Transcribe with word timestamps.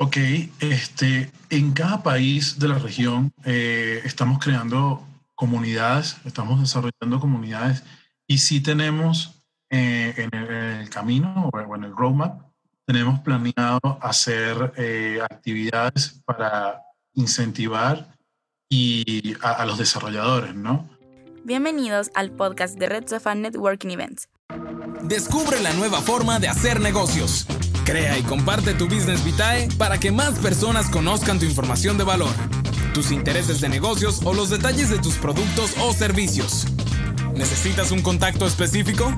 Ok, 0.00 0.16
este, 0.60 1.32
en 1.50 1.72
cada 1.72 2.04
país 2.04 2.56
de 2.60 2.68
la 2.68 2.78
región 2.78 3.32
eh, 3.44 4.00
estamos 4.04 4.38
creando 4.38 5.04
comunidades, 5.34 6.18
estamos 6.24 6.60
desarrollando 6.60 7.18
comunidades 7.18 7.82
y 8.28 8.38
sí 8.38 8.60
tenemos 8.62 9.42
eh, 9.70 10.14
en, 10.16 10.32
el, 10.32 10.88
camino 10.88 11.50
o 11.52 11.74
en 11.74 11.82
el 11.82 11.96
roadmap, 11.96 12.42
tenemos 12.86 13.18
planeado 13.20 13.98
hacer 14.00 14.72
eh, 14.76 15.18
actividades 15.20 16.22
para 16.24 16.80
incentivar 17.14 18.16
y 18.70 19.34
a, 19.42 19.50
a, 19.50 19.66
los 19.66 19.78
desarrolladores, 19.78 20.54
¿no? 20.54 20.88
Bienvenidos 21.42 22.12
al 22.14 22.30
podcast 22.30 22.78
de 22.78 22.88
Red 22.88 23.08
Sofa 23.08 23.34
Networking 23.34 23.88
Events. 23.88 24.28
Descubre 25.02 25.60
la 25.60 25.72
nueva 25.72 26.00
forma 26.02 26.38
de 26.38 26.46
hacer 26.46 26.78
negocios. 26.78 27.48
Crea 27.88 28.18
y 28.18 28.22
comparte 28.22 28.74
tu 28.74 28.84
Business 28.84 29.24
Vitae 29.24 29.66
para 29.78 29.98
que 29.98 30.12
más 30.12 30.38
personas 30.40 30.90
conozcan 30.90 31.38
tu 31.38 31.46
información 31.46 31.96
de 31.96 32.04
valor, 32.04 32.34
tus 32.92 33.10
intereses 33.10 33.62
de 33.62 33.70
negocios 33.70 34.20
o 34.24 34.34
los 34.34 34.50
detalles 34.50 34.90
de 34.90 34.98
tus 34.98 35.14
productos 35.14 35.70
o 35.80 35.94
servicios. 35.94 36.66
¿Necesitas 37.34 37.90
un 37.90 38.02
contacto 38.02 38.46
específico? 38.46 39.10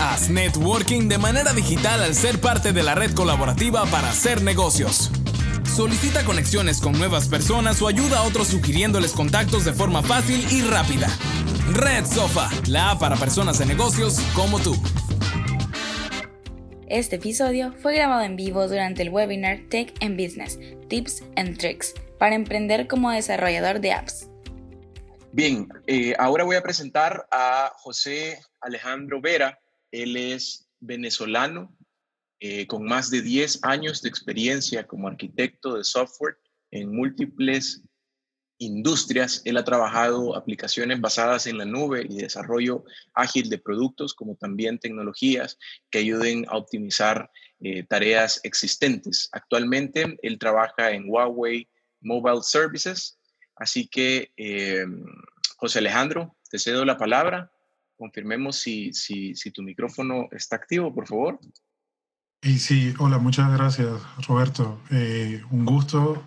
Haz 0.00 0.30
networking 0.30 1.08
de 1.08 1.18
manera 1.18 1.52
digital 1.52 2.02
al 2.02 2.14
ser 2.14 2.40
parte 2.40 2.72
de 2.72 2.82
la 2.82 2.94
red 2.94 3.12
colaborativa 3.12 3.84
para 3.84 4.08
hacer 4.08 4.40
negocios. 4.40 5.10
Solicita 5.76 6.24
conexiones 6.24 6.80
con 6.80 6.92
nuevas 6.92 7.28
personas 7.28 7.82
o 7.82 7.88
ayuda 7.88 8.20
a 8.20 8.22
otros 8.22 8.48
sugiriéndoles 8.48 9.12
contactos 9.12 9.66
de 9.66 9.74
forma 9.74 10.02
fácil 10.02 10.46
y 10.50 10.62
rápida. 10.62 11.14
Red 11.74 12.06
Sofa, 12.06 12.48
la 12.68 12.92
app 12.92 13.00
para 13.00 13.16
personas 13.16 13.58
de 13.58 13.66
negocios 13.66 14.18
como 14.32 14.60
tú. 14.60 14.80
Este 16.90 17.16
episodio 17.16 17.74
fue 17.82 17.96
grabado 17.96 18.22
en 18.22 18.34
vivo 18.34 18.66
durante 18.66 19.02
el 19.02 19.10
webinar 19.10 19.60
Tech 19.68 19.92
and 20.00 20.18
Business, 20.18 20.58
Tips 20.88 21.22
and 21.36 21.58
Tricks 21.58 21.92
para 22.18 22.34
emprender 22.34 22.88
como 22.88 23.10
desarrollador 23.10 23.78
de 23.80 23.92
apps. 23.92 24.30
Bien, 25.32 25.68
eh, 25.86 26.14
ahora 26.18 26.44
voy 26.44 26.56
a 26.56 26.62
presentar 26.62 27.26
a 27.30 27.70
José 27.76 28.40
Alejandro 28.62 29.20
Vera. 29.20 29.58
Él 29.90 30.16
es 30.16 30.66
venezolano 30.80 31.76
eh, 32.40 32.66
con 32.66 32.84
más 32.84 33.10
de 33.10 33.20
10 33.20 33.64
años 33.64 34.00
de 34.00 34.08
experiencia 34.08 34.86
como 34.86 35.08
arquitecto 35.08 35.76
de 35.76 35.84
software 35.84 36.38
en 36.70 36.96
múltiples 36.96 37.82
industrias. 38.58 39.42
Él 39.44 39.56
ha 39.56 39.64
trabajado 39.64 40.36
aplicaciones 40.36 41.00
basadas 41.00 41.46
en 41.46 41.58
la 41.58 41.64
nube 41.64 42.06
y 42.08 42.18
desarrollo 42.18 42.84
ágil 43.14 43.48
de 43.48 43.58
productos, 43.58 44.14
como 44.14 44.36
también 44.36 44.78
tecnologías 44.78 45.58
que 45.90 45.98
ayuden 45.98 46.46
a 46.48 46.56
optimizar 46.56 47.30
eh, 47.60 47.84
tareas 47.84 48.40
existentes. 48.44 49.28
Actualmente, 49.32 50.18
él 50.22 50.38
trabaja 50.38 50.90
en 50.90 51.04
Huawei 51.08 51.68
Mobile 52.00 52.42
Services. 52.42 53.18
Así 53.56 53.88
que, 53.88 54.32
eh, 54.36 54.86
José 55.56 55.80
Alejandro, 55.80 56.36
te 56.50 56.58
cedo 56.58 56.84
la 56.84 56.98
palabra. 56.98 57.50
Confirmemos 57.96 58.56
si, 58.56 58.92
si, 58.92 59.34
si 59.34 59.50
tu 59.50 59.62
micrófono 59.62 60.28
está 60.30 60.56
activo, 60.56 60.94
por 60.94 61.08
favor. 61.08 61.40
Y 62.40 62.58
sí, 62.58 62.94
hola, 63.00 63.18
muchas 63.18 63.52
gracias, 63.52 63.90
Roberto. 64.28 64.80
Eh, 64.92 65.42
un 65.50 65.64
gusto 65.64 66.22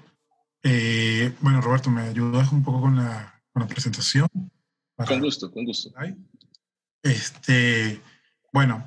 eh, 0.63 1.33
bueno, 1.41 1.61
Roberto, 1.61 1.89
¿me 1.89 2.01
ayudas 2.01 2.51
un 2.51 2.63
poco 2.63 2.81
con 2.81 2.95
la, 2.95 3.41
con 3.51 3.61
la 3.61 3.67
presentación? 3.67 4.27
Con 4.95 5.19
gusto, 5.19 5.51
con 5.51 5.65
gusto. 5.65 5.91
Este, 7.03 8.01
bueno, 8.53 8.85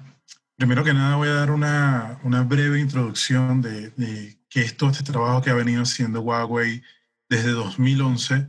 primero 0.56 0.84
que 0.84 0.94
nada 0.94 1.16
voy 1.16 1.28
a 1.28 1.34
dar 1.34 1.50
una, 1.50 2.20
una 2.22 2.42
breve 2.42 2.80
introducción 2.80 3.60
de, 3.60 3.90
de 3.90 4.38
qué 4.48 4.60
es 4.60 4.76
todo 4.76 4.90
este 4.90 5.02
trabajo 5.02 5.42
que 5.42 5.50
ha 5.50 5.54
venido 5.54 5.82
haciendo 5.82 6.20
Huawei 6.20 6.82
desde 7.28 7.50
2011. 7.50 8.46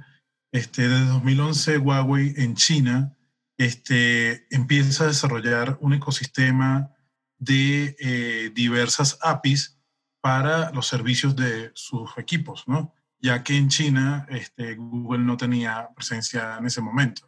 Este, 0.52 0.88
desde 0.88 1.06
2011 1.08 1.78
Huawei 1.80 2.34
en 2.38 2.56
China 2.56 3.18
este, 3.58 4.48
empieza 4.54 5.06
a 5.06 5.08
desarrollar 5.08 5.78
un 5.82 5.94
ecosistema 5.94 6.92
de 7.38 7.96
eh, 8.00 8.52
diversas 8.54 9.18
APIs 9.22 9.80
para 10.22 10.72
los 10.72 10.88
servicios 10.88 11.36
de 11.36 11.72
sus 11.74 12.18
equipos, 12.18 12.64
¿no? 12.68 12.95
Ya 13.26 13.44
que 13.44 13.58
en 13.58 13.70
China 13.70 14.28
este, 14.30 14.76
Google 14.76 15.24
no 15.24 15.36
tenía 15.36 15.90
presencia 15.96 16.58
en 16.60 16.68
ese 16.68 16.80
momento. 16.80 17.28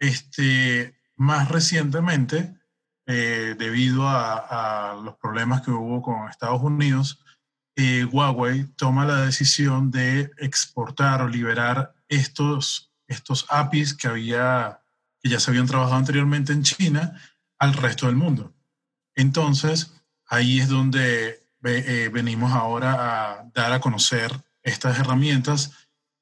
Este, 0.00 0.98
más 1.16 1.50
recientemente, 1.50 2.54
eh, 3.06 3.54
debido 3.58 4.08
a, 4.08 4.98
los 5.04 5.16
problemas 5.16 5.60
que 5.60 5.70
hubo 5.70 6.00
con 6.00 6.30
Estados 6.30 6.62
Unidos, 6.62 7.22
eh, 7.76 8.04
Huawei 8.10 8.64
toma 8.74 9.04
la 9.04 9.26
decisión 9.26 9.90
de 9.90 10.30
exportar 10.38 11.20
o 11.20 11.28
liberar 11.28 11.94
estos, 12.08 12.90
estos 13.06 13.44
APIs 13.50 13.94
que, 13.94 14.08
había, 14.08 14.80
que 15.20 15.28
ya 15.28 15.40
se 15.40 15.50
habían 15.50 15.66
trabajado 15.66 15.96
anteriormente 15.96 16.54
en 16.54 16.62
China 16.62 17.20
al 17.58 17.74
resto 17.74 18.06
del 18.06 18.16
mundo. 18.16 18.54
Entonces, 19.14 19.92
ahí 20.26 20.58
es 20.58 20.70
donde 20.70 21.46
eh, 21.64 22.08
venimos 22.10 22.52
ahora 22.52 23.40
a 23.40 23.50
dar 23.52 23.74
a 23.74 23.80
conocer 23.80 24.32
estas 24.62 24.98
herramientas 24.98 25.72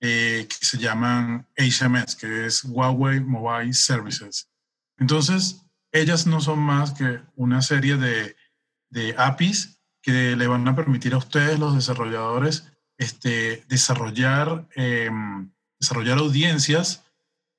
eh, 0.01 0.47
que 0.49 0.67
se 0.67 0.79
llaman 0.79 1.47
HMS, 1.57 2.17
que 2.17 2.47
es 2.47 2.65
Huawei 2.65 3.21
Mobile 3.21 3.75
Services. 3.75 4.49
Entonces, 4.99 5.63
ellas 5.93 6.27
no 6.27 6.41
son 6.41 6.59
más 6.59 6.93
que 6.93 7.21
una 7.37 7.63
serie 7.63 7.97
de, 7.97 8.37
de 8.89 9.15
APIs 9.19 9.81
que 10.03 10.37
le 10.37 10.47
van 10.47 10.67
a 10.69 10.77
permitir 10.77 11.15
a 11.15 11.19
ustedes, 11.19 11.59
los 11.59 11.75
desarrolladores, 11.75 12.73
este, 12.97 13.65
desarrollar, 13.69 14.67
em, 14.75 15.51
desarrollar 15.79 16.19
audiencias, 16.19 17.05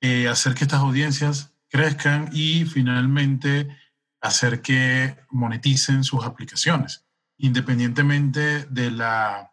eh, 0.00 0.28
hacer 0.28 0.54
que 0.54 0.64
estas 0.64 0.80
audiencias 0.80 1.52
crezcan 1.68 2.30
y 2.32 2.64
finalmente 2.64 3.68
hacer 4.20 4.62
que 4.62 5.16
moneticen 5.30 6.04
sus 6.04 6.24
aplicaciones, 6.24 7.04
independientemente 7.38 8.64
de 8.66 8.90
la 8.90 9.51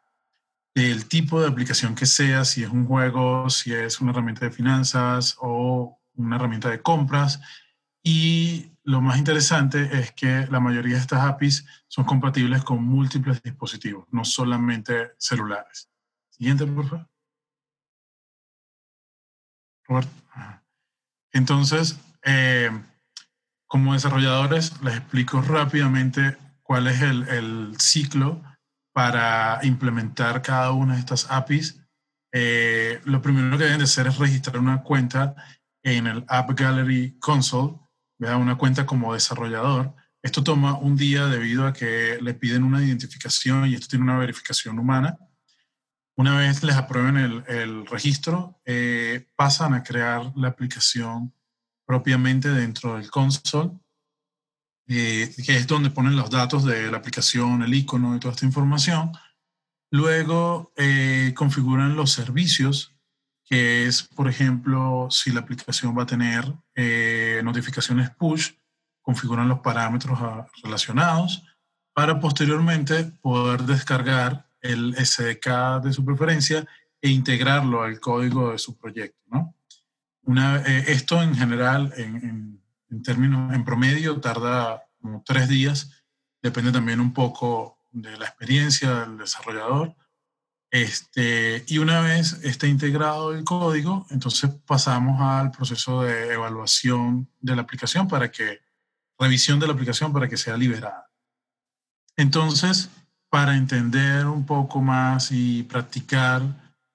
del 0.76 1.08
tipo 1.08 1.42
de 1.42 1.48
aplicación 1.48 1.96
que 1.96 2.06
sea, 2.06 2.46
si 2.46 2.64
es 2.64 2.70
un 2.70 2.86
juego, 2.86 3.50
si 3.50 3.74
es 3.74 4.00
una 4.02 4.12
herramienta 4.12 4.46
de 4.46 4.52
finanzas 4.52 5.36
o 5.40 6.00
una 6.16 6.36
herramienta 6.36 6.70
de 6.70 6.82
compras. 6.82 7.40
Y 8.04 8.72
lo 8.84 9.02
más 9.02 9.18
interesante 9.18 9.90
es 10.00 10.12
que 10.14 10.48
la 10.50 10.60
mayoría 10.60 10.96
de 10.96 11.02
estas 11.02 11.22
APIs 11.22 11.66
son 11.88 12.06
compatibles 12.06 12.64
con 12.64 12.84
múltiples 12.84 13.42
dispositivos, 13.42 14.06
no 14.12 14.24
solamente 14.24 15.12
celulares. 15.18 15.90
Siguiente, 16.30 16.66
por 16.66 16.88
favor. 16.88 17.10
Roberto. 19.86 20.12
Entonces, 21.32 22.00
eh, 22.24 22.72
como 23.68 23.94
desarrolladores, 23.94 24.82
les 24.82 24.98
explico 24.98 25.42
rápidamente 25.42 26.38
cuál 26.64 26.88
es 26.88 27.02
el, 27.02 27.28
el 27.28 27.80
ciclo 27.80 28.42
para 28.94 29.60
implementar 29.64 30.42
cada 30.42 30.72
una 30.72 30.94
de 30.94 31.00
estas 31.00 31.30
APIs, 31.30 31.82
eh, 32.32 33.02
lo 33.06 33.22
primero 33.22 33.58
que 33.58 33.64
deben 33.64 33.80
de 33.80 33.86
hacer 33.86 34.08
es 34.08 34.18
registrar 34.18 34.58
una 34.58 34.84
cuenta 34.84 35.36
en 35.84 36.08
el 36.08 36.26
App 36.28 36.52
Gallery 36.52 37.18
Console, 37.20 37.78
una 38.20 38.58
cuenta 38.58 38.86
como 38.86 39.14
desarrollador. 39.14 39.96
Esto 40.22 40.44
toma 40.44 40.78
un 40.78 40.98
día 40.98 41.28
debido 41.28 41.66
a 41.66 41.74
que 41.74 42.18
le 42.22 42.34
piden 42.34 42.64
una 42.64 42.84
identificación 42.84 43.66
y 43.68 43.76
esto 43.76 43.88
tiene 43.88 44.04
una 44.04 44.18
verificación 44.18 44.78
humana. 44.78 45.18
Una 46.18 46.38
vez 46.38 46.64
les 46.64 46.76
aprueben 46.76 47.18
el, 47.18 47.44
el 47.48 47.86
registro, 47.86 48.60
eh, 48.66 49.28
pasan 49.38 49.74
a 49.74 49.84
crear 49.84 50.34
la 50.36 50.50
aplicación 50.50 51.34
propiamente 51.86 52.50
dentro 52.50 52.98
del 52.98 53.10
console 53.10 53.72
eh, 54.92 55.32
que 55.46 55.56
es 55.56 55.68
donde 55.68 55.92
ponen 55.92 56.16
los 56.16 56.32
datos 56.32 56.66
de 56.66 56.90
la 56.90 56.98
aplicación, 56.98 57.62
el 57.62 57.76
icono 57.76 58.16
y 58.16 58.20
toda 58.20 58.34
esta 58.34 58.48
información. 58.48 59.12
Luego 59.92 60.74
eh, 60.76 61.32
configuran 61.36 61.96
los 61.96 62.12
servicios, 62.12 62.96
que 63.46 63.86
es, 63.86 64.02
por 64.02 64.28
ejemplo, 64.28 65.08
si 65.12 65.32
la 65.32 65.42
aplicación 65.42 65.96
va 65.96 66.04
a 66.04 66.08
tener 66.08 66.44
eh, 66.74 67.40
notificaciones 67.44 68.10
push, 68.10 68.54
configuran 69.04 69.48
los 69.48 69.60
parámetros 69.60 70.18
ah, 70.22 70.48
relacionados 70.64 71.44
para 71.94 72.20
posteriormente 72.20 73.04
poder 73.22 73.62
descargar 73.64 74.48
el 74.60 74.96
SDK 74.96 75.84
de 75.84 75.94
su 75.94 76.04
preferencia 76.04 76.66
e 77.00 77.10
integrarlo 77.10 77.84
al 77.84 78.00
código 78.00 78.54
de 78.54 78.58
su 78.58 78.76
proyecto. 78.76 79.22
¿no? 79.30 79.56
Una, 80.24 80.58
esto 80.58 81.22
en 81.22 81.36
general, 81.36 81.94
en 81.96 82.60
en 82.90 83.04
términos, 83.04 83.54
en 83.54 83.64
promedio 83.64 84.20
tarda 84.20 84.84
como 85.02 85.24
tres 85.26 85.48
días, 85.48 85.92
depende 86.42 86.72
también 86.72 87.00
un 87.00 87.14
poco 87.14 87.80
de 87.92 88.18
la 88.18 88.26
experiencia 88.26 89.02
del 89.02 89.18
desarrollador. 89.18 89.96
Este, 90.72 91.64
y 91.68 91.80
una 91.80 92.02
vez 92.02 92.34
esté 92.44 92.68
integrado 92.68 93.34
el 93.34 93.44
código, 93.44 94.06
entonces 94.12 94.52
pasamos 94.66 95.20
al 95.20 95.52
proceso 95.52 96.04
de 96.04 96.34
evaluación 96.34 97.28
de 97.40 97.56
la 97.56 97.64
aplicación 97.64 98.08
para 98.08 98.32
que, 98.32 98.60
revisión 99.18 99.60
de 99.60 99.68
la 99.68 99.74
aplicación 99.74 100.14
para 100.14 100.30
que 100.30 100.38
sea 100.38 100.56
liberada. 100.58 101.10
Entonces, 102.16 102.90
para 103.30 103.56
entender 103.56 104.26
un 104.28 104.46
poco 104.46 104.82
más 104.82 105.32
y 105.32 105.64
practicar 105.64 106.42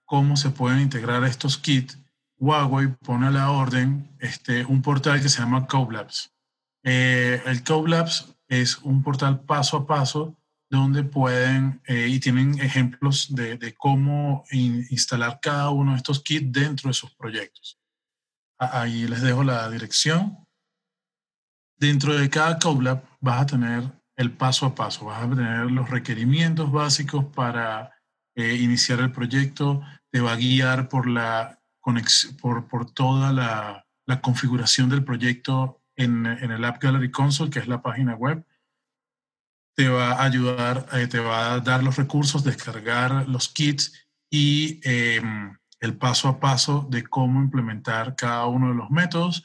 cómo 0.05 0.37
se 0.37 0.51
pueden 0.51 0.81
integrar 0.81 1.25
estos 1.25 1.59
kits, 1.59 1.99
Huawei 2.39 2.89
pone 2.89 3.29
a 3.29 3.31
la 3.31 3.51
orden 3.51 4.15
este, 4.19 4.65
un 4.65 4.83
portal 4.83 5.23
que 5.23 5.29
se 5.29 5.41
llama 5.41 5.67
CodeLabs. 5.67 6.34
Eh, 6.85 7.43
el 7.47 7.65
CodeLabs 7.65 8.37
es 8.47 8.79
un 8.79 9.03
portal 9.03 9.41
paso 9.41 9.79
a 9.79 9.87
paso 9.87 10.37
donde 10.71 11.03
pueden 11.03 11.81
eh, 11.87 12.09
y 12.09 12.21
tienen 12.21 12.59
ejemplos 12.61 13.35
de, 13.35 13.75
cómo 13.79 14.45
instalar 14.51 15.39
cada 15.41 15.71
uno 15.71 15.93
de 15.93 15.99
estos 15.99 16.23
kits 16.23 16.53
dentro 16.53 16.89
de 16.89 16.95
sus 16.95 17.15
proyectos. 17.15 17.79
Ahí 18.59 19.07
les 19.07 19.23
dejo 19.23 19.45
la 19.45 19.69
dirección. 19.71 20.47
Dentro 21.77 22.15
de 22.15 22.29
cada 22.29 22.59
CodeLab 22.59 23.03
vas 23.21 23.43
a 23.43 23.47
tener 23.47 23.93
el 24.17 24.33
paso 24.33 24.67
a 24.67 24.75
paso, 24.75 25.07
vas 25.07 25.25
a 25.25 25.29
tener 25.29 25.71
los 25.71 25.91
requerimientos 25.91 26.71
básicos 26.71 27.25
para 27.25 27.93
eh, 28.37 28.55
iniciar 28.57 29.01
el 29.01 29.13
proyecto, 29.13 29.83
te 30.11 30.21
va 30.21 30.33
a 30.33 30.37
guiar 30.37 30.89
por, 30.89 31.09
la 31.09 31.61
por, 32.41 32.69
por 32.69 32.91
toda 32.91 33.33
la, 33.33 33.87
la, 34.07 34.21
configuración 34.21 34.89
del 34.89 35.05
proyecto 35.05 35.84
en, 35.97 36.27
en, 36.27 36.51
el 36.51 36.65
App 36.65 36.83
Gallery 36.83 37.11
Console, 37.11 37.51
que 37.51 37.59
es 37.59 37.69
la 37.69 37.83
página 37.83 38.15
web. 38.15 38.45
Te 39.77 39.89
va 39.89 40.13
a 40.13 40.25
ayudar, 40.25 40.87
eh, 40.93 41.07
te 41.07 41.19
va 41.19 41.55
a 41.55 41.61
dar 41.61 41.83
los 41.83 41.97
recursos, 41.97 42.45
descargar 42.45 43.29
los 43.29 43.49
kits 43.49 43.93
y 44.31 44.81
em, 44.85 45.57
el 45.81 45.97
paso 45.97 46.29
a 46.29 46.41
paso 46.41 46.87
de 46.91 47.05
cómo 47.05 47.41
implementar 47.41 48.15
cada 48.17 48.47
uno 48.47 48.69
de 48.69 48.75
los 48.75 48.91
métodos. 48.91 49.45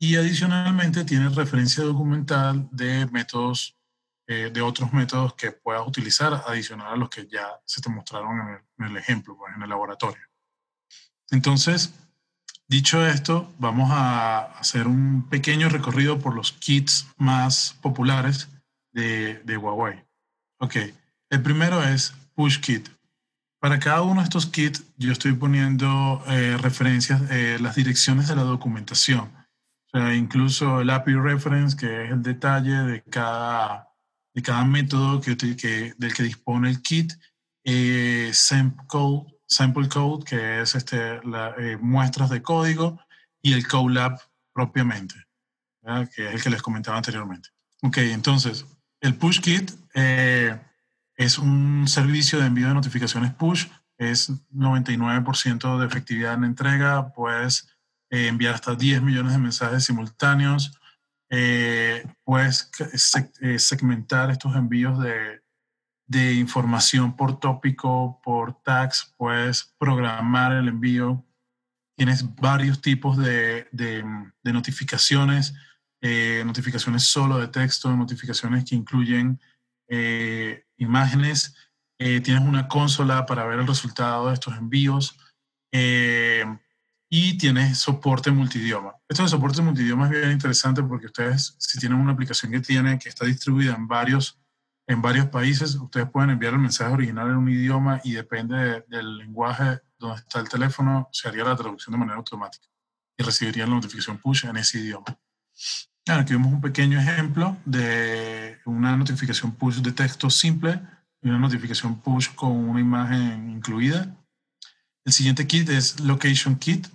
Y 0.00 0.16
adicionalmente 0.16 1.04
tiene 1.04 1.28
referencia 1.28 1.82
documental 1.84 2.68
de 2.70 3.06
métodos 3.06 3.78
eh, 4.30 4.50
de 4.52 4.60
otros 4.60 4.92
métodos 4.92 5.32
que 5.36 5.52
puedas 5.52 5.88
utilizar 5.88 6.44
adicional 6.46 6.92
a 6.92 6.96
los 6.96 7.08
que 7.08 7.26
ya 7.26 7.48
se 7.64 7.80
te 7.80 7.88
mostraron 7.88 8.60
en 8.78 8.84
el, 8.84 8.96
ejemplo, 8.98 9.34
pues, 9.38 9.54
en 9.56 9.62
el 9.62 9.70
laboratorio. 9.70 10.22
Entonces, 11.30 11.94
dicho 12.68 13.04
esto, 13.06 13.52
vamos 13.58 13.90
a 13.92 14.40
hacer 14.58 14.86
un 14.86 15.28
pequeño 15.28 15.68
recorrido 15.68 16.18
por 16.18 16.34
los 16.34 16.52
kits 16.52 17.06
más 17.16 17.76
populares 17.80 18.48
de, 18.92 19.56
Huawei. 19.56 20.04
Ok, 20.60 20.76
el 21.30 21.42
primero 21.42 21.82
es 21.82 22.14
Push 22.34 22.60
Kit. 22.60 22.88
Para 23.60 23.78
cada 23.78 24.02
uno 24.02 24.20
de 24.20 24.24
estos 24.24 24.46
kits, 24.46 24.84
yo 24.96 25.10
estoy 25.10 25.32
poniendo 25.32 26.22
eh, 26.28 26.56
referencias, 26.60 27.22
eh, 27.30 27.58
las 27.60 27.74
direcciones 27.74 28.28
de 28.28 28.36
la 28.36 28.42
documentación. 28.42 29.32
O 29.86 29.98
sea, 29.98 30.14
incluso 30.14 30.80
el 30.80 30.90
API 30.90 31.14
reference, 31.14 31.76
que 31.76 32.04
es 32.04 32.10
el 32.10 32.22
detalle 32.22 32.74
de 32.84 33.02
cada 33.02 33.88
de 34.38 34.42
cada 34.42 34.64
método 34.64 35.20
que, 35.20 35.34
del 35.34 36.14
que 36.14 36.22
dispone 36.22 36.70
el 36.70 36.80
kit, 36.80 37.12
eh, 37.64 38.30
sample, 38.32 38.86
code, 38.86 39.26
sample 39.48 39.88
code, 39.88 40.24
que 40.24 40.60
es 40.60 40.74
este, 40.74 41.20
eh, 41.58 41.76
muestras 41.80 42.30
de 42.30 42.42
código, 42.42 43.00
y 43.42 43.52
el 43.54 43.66
CoLab 43.66 44.20
propiamente, 44.52 45.14
que 46.14 46.28
es 46.28 46.34
el 46.34 46.42
que 46.42 46.50
les 46.50 46.62
comentaba 46.62 46.96
anteriormente. 46.96 47.50
Ok, 47.82 47.98
entonces, 47.98 48.66
el 49.00 49.14
push 49.14 49.40
kit 49.40 49.70
eh, 49.94 50.58
es 51.16 51.38
un 51.38 51.86
servicio 51.88 52.38
de 52.40 52.46
envío 52.46 52.68
de 52.68 52.74
notificaciones 52.74 53.32
push, 53.34 53.66
es 53.96 54.30
99% 54.52 55.78
de 55.78 55.86
efectividad 55.86 56.34
en 56.34 56.44
entrega, 56.44 57.12
puedes 57.12 57.68
enviar 58.10 58.54
hasta 58.54 58.74
10 58.74 59.02
millones 59.02 59.32
de 59.32 59.38
mensajes 59.38 59.84
simultáneos, 59.84 60.78
eh, 61.30 62.06
puedes 62.24 62.70
eh, 63.40 63.58
segmentar 63.58 64.30
estos 64.30 64.56
envíos 64.56 64.98
de, 65.00 65.37
de, 66.08 66.34
información 66.34 67.16
por 67.16 67.38
tópico, 67.38 68.20
por 68.24 68.60
tags, 68.62 69.14
puedes 69.16 69.74
programar 69.78 70.52
el 70.52 70.68
envío. 70.68 71.24
Tienes 71.96 72.34
varios 72.36 72.80
tipos 72.80 73.16
de, 73.16 73.68
de, 73.72 74.04
notificaciones, 74.44 75.54
eh, 76.00 76.42
notificaciones 76.46 77.04
solo 77.04 77.38
de 77.38 77.48
texto, 77.48 77.94
notificaciones 77.94 78.64
que 78.64 78.74
incluyen 78.74 79.40
imágenes. 80.76 81.54
tienes 81.98 82.42
una 82.42 82.68
consola 82.68 83.24
para 83.26 83.46
ver 83.46 83.58
el 83.58 83.66
resultado 83.66 84.28
de 84.28 84.34
estos 84.34 84.56
envíos 84.56 85.16
y 87.10 87.38
tiene 87.38 87.74
soporte 87.74 88.30
multidioma. 88.30 88.94
Esto 89.08 89.22
de 89.22 89.28
soporte 89.28 89.62
multidioma 89.62 90.06
es 90.06 90.10
bien 90.10 90.32
interesante 90.32 90.82
porque 90.82 91.06
ustedes, 91.06 91.54
si 91.58 91.78
tienen 91.78 91.98
una 91.98 92.12
aplicación 92.12 92.52
que 92.52 92.60
tiene, 92.60 92.98
que 92.98 93.08
está 93.08 93.24
distribuida 93.24 93.74
en 93.74 93.88
varios, 93.88 94.38
en 94.88 95.02
varios 95.02 95.26
países, 95.26 95.74
ustedes 95.74 96.08
pueden 96.10 96.30
enviar 96.30 96.54
el 96.54 96.60
mensaje 96.60 96.92
original 96.92 97.28
en 97.28 97.36
un 97.36 97.48
idioma 97.50 98.00
y 98.04 98.12
depende 98.12 98.84
del 98.88 99.18
lenguaje 99.18 99.80
donde 99.98 100.16
está 100.16 100.40
el 100.40 100.48
teléfono, 100.48 101.10
se 101.12 101.28
haría 101.28 101.44
la 101.44 101.54
traducción 101.54 101.92
de 101.92 101.98
manera 101.98 102.16
automática 102.16 102.66
y 103.14 103.22
recibirían 103.22 103.68
la 103.68 103.76
notificación 103.76 104.16
push 104.16 104.46
en 104.46 104.56
ese 104.56 104.78
idioma. 104.78 105.18
aquí 106.06 106.32
vemos 106.32 106.50
un 106.50 106.62
pequeño 106.62 106.98
ejemplo 106.98 107.54
de 107.66 108.58
una 108.64 108.96
notificación 108.96 109.52
push 109.52 109.76
de 109.76 109.92
texto 109.92 110.30
simple 110.30 110.80
y 111.20 111.28
una 111.28 111.38
notificación 111.38 112.00
push 112.00 112.34
con 112.34 112.52
una 112.52 112.80
imagen 112.80 113.50
incluida. 113.50 114.16
El 115.04 115.12
siguiente 115.12 115.46
kit 115.46 115.68
es 115.68 116.00
Location 116.00 116.56
Kit. 116.56 116.88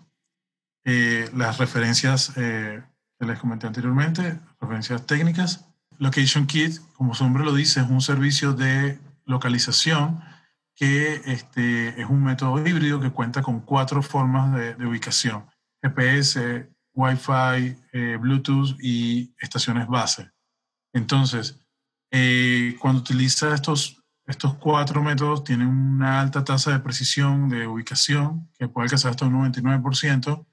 Eh, 0.85 1.29
las 1.35 1.59
referencias 1.59 2.33
eh, 2.37 2.81
que 3.19 3.25
les 3.25 3.37
comenté 3.39 3.67
anteriormente, 3.67 4.39
referencias 4.59 5.05
técnicas. 5.05 5.72
Location 6.03 6.45
Kit, 6.45 6.79
como 6.97 7.15
su 7.15 7.23
nombre 7.23 7.45
lo 7.45 7.53
dice, 7.53 7.79
es 7.79 7.89
un 7.89 8.01
servicio 8.01 8.51
de 8.51 8.99
localización 9.25 10.21
que 10.75 11.21
este, 11.25 12.01
es 12.01 12.09
un 12.09 12.23
método 12.23 12.59
híbrido 12.59 12.99
que 12.99 13.11
cuenta 13.11 13.41
con 13.41 13.61
cuatro 13.61 14.03
formas 14.03 14.53
de, 14.53 14.85
ubicación. 14.85 15.45
GPS, 15.81 16.69
Wi-Fi, 16.93 17.77
eh, 17.93 18.17
Bluetooth 18.19 18.77
y 18.81 19.33
estaciones 19.39 19.87
base. 19.87 20.29
Entonces, 20.93 21.57
cuando 22.79 22.99
utiliza 22.99 23.55
estos, 23.55 24.03
estos 24.27 24.55
cuatro 24.55 25.01
métodos, 25.01 25.43
tienen 25.43 25.67
una 25.67 26.19
alta 26.21 26.43
tasa 26.43 26.71
de 26.71 26.79
precisión 26.79 27.47
de 27.47 27.65
ubicación 27.65 28.49
que 28.59 28.67
puede 28.67 28.85
alcanzar 28.85 29.11
hasta 29.11 29.25
un 29.25 29.33
99%, 29.51 30.45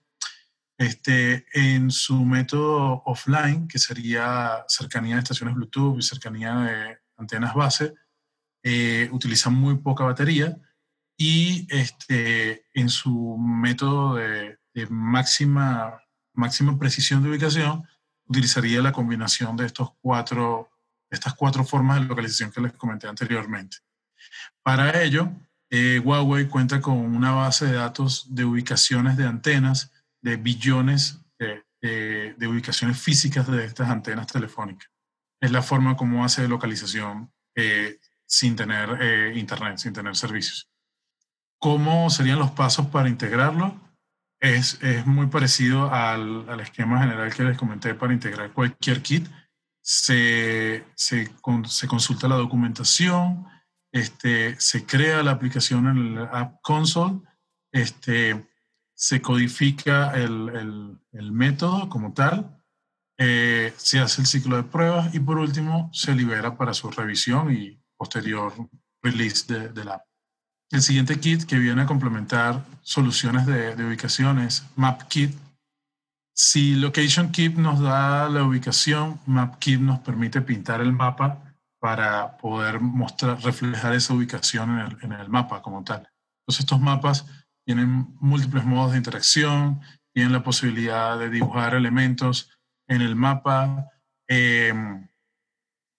este, 0.80 1.44
en 1.52 1.90
su 1.90 2.24
método 2.24 3.02
offline, 3.04 3.68
que 3.68 3.78
sería 3.78 4.64
cercanía 4.66 5.16
de 5.16 5.20
estaciones 5.20 5.54
Bluetooth 5.54 5.98
y 5.98 6.02
cercanía 6.02 6.54
de 6.54 6.98
antenas 7.18 7.54
base, 7.54 7.92
eh, 8.62 9.06
utilizan 9.12 9.52
muy 9.52 9.76
poca 9.76 10.04
batería 10.04 10.56
y 11.18 11.66
este, 11.68 12.64
en 12.72 12.88
su 12.88 13.36
método 13.36 14.14
de, 14.14 14.58
máxima, 14.88 16.00
máxima 16.32 16.78
precisión 16.78 17.22
de 17.22 17.28
ubicación 17.28 17.86
utilizaría 18.24 18.80
la 18.80 18.92
combinación 18.92 19.58
de 19.58 19.66
estos 19.66 19.90
cuatro, 20.00 20.70
estas 21.10 21.34
cuatro 21.34 21.62
formas 21.62 22.00
de 22.00 22.06
localización 22.06 22.52
que 22.52 22.62
les 22.62 22.72
comenté 22.72 23.06
anteriormente. 23.06 23.76
Para 24.62 25.02
ello, 25.02 25.30
eh, 25.68 26.00
Huawei 26.02 26.46
cuenta 26.48 26.80
con 26.80 26.96
una 26.96 27.32
base 27.32 27.66
de 27.66 27.74
datos 27.74 28.34
de 28.34 28.46
ubicaciones 28.46 29.18
de 29.18 29.26
antenas 29.26 29.92
de 30.22 30.36
billones 30.36 31.20
de, 31.80 32.46
ubicaciones 32.46 33.00
físicas 33.00 33.46
de 33.50 33.64
estas 33.64 33.88
antenas 33.88 34.26
telefónicas. 34.26 34.90
Es 35.40 35.50
la 35.50 35.62
forma 35.62 35.96
como 35.96 36.24
hace 36.24 36.46
localización 36.46 37.32
eh, 37.56 37.98
sin 38.26 38.56
tener 38.56 38.98
eh, 39.00 39.32
internet, 39.36 39.78
sin 39.78 39.92
tener 39.92 40.14
servicios. 40.16 40.70
¿Cómo 41.58 42.08
serían 42.10 42.38
los 42.38 42.50
pasos 42.50 42.86
para 42.86 43.08
integrarlo? 43.08 43.78
Es, 44.40 44.82
es 44.82 45.06
muy 45.06 45.26
parecido 45.26 45.92
al, 45.92 46.48
al, 46.48 46.60
esquema 46.60 47.00
general 47.00 47.34
que 47.34 47.44
les 47.44 47.58
comenté 47.58 47.94
para 47.94 48.12
integrar 48.12 48.52
cualquier 48.52 49.02
kit. 49.02 49.28
Se, 49.82 50.84
se, 50.94 51.30
se 51.66 51.88
consulta 51.88 52.28
la 52.28 52.36
documentación, 52.36 53.46
este, 53.92 54.58
se 54.60 54.86
crea 54.86 55.22
la 55.22 55.32
aplicación 55.32 55.88
en 55.88 55.96
el 55.96 56.18
App 56.18 56.60
Console, 56.62 57.20
este, 57.72 58.49
se 59.00 59.22
codifica 59.22 60.12
el, 60.12 60.98
el, 61.12 61.32
método 61.32 61.88
como 61.88 62.12
tal, 62.12 62.62
eh, 63.16 63.72
se 63.78 63.98
hace 63.98 64.20
el 64.20 64.26
ciclo 64.26 64.58
de 64.58 64.62
pruebas 64.62 65.14
y 65.14 65.20
por 65.20 65.38
último 65.38 65.88
se 65.90 66.14
libera 66.14 66.58
para 66.58 66.74
su 66.74 66.90
revisión 66.90 67.50
y 67.50 67.80
posterior 67.96 68.52
release 69.02 69.50
de, 69.50 69.70
de 69.70 69.84
la 69.86 69.94
app. 69.94 70.02
El 70.70 70.82
siguiente 70.82 71.18
kit 71.18 71.44
que 71.44 71.58
viene 71.58 71.80
a 71.80 71.86
complementar 71.86 72.62
soluciones 72.82 73.46
de, 73.46 73.74
de 73.74 73.86
ubicación 73.86 74.38
es 74.38 74.66
MapKit. 74.76 75.34
Si 76.34 76.74
Location 76.74 77.32
Kit 77.32 77.56
nos 77.56 77.80
da 77.80 78.28
la 78.28 78.44
ubicación, 78.44 79.18
MapKit 79.24 79.80
nos 79.80 80.00
permite 80.00 80.42
pintar 80.42 80.82
el 80.82 80.92
mapa 80.92 81.38
para 81.78 82.36
poder 82.36 82.80
mostrar, 82.80 83.40
reflejar 83.40 83.94
esa 83.94 84.12
ubicación 84.12 84.78
en 84.78 84.86
el, 84.86 84.98
en 85.00 85.12
el 85.12 85.30
mapa 85.30 85.62
como 85.62 85.82
tal. 85.84 86.06
Entonces 86.42 86.60
estos 86.60 86.80
mapas 86.80 87.24
tienen 87.64 88.14
múltiples 88.20 88.64
modos 88.64 88.92
de 88.92 88.98
interacción, 88.98 89.80
tienen 90.12 90.32
la 90.32 90.42
posibilidad 90.42 91.18
de 91.18 91.30
dibujar 91.30 91.74
elementos 91.74 92.50
en 92.88 93.02
el 93.02 93.14
mapa, 93.16 93.86
em, 94.28 95.08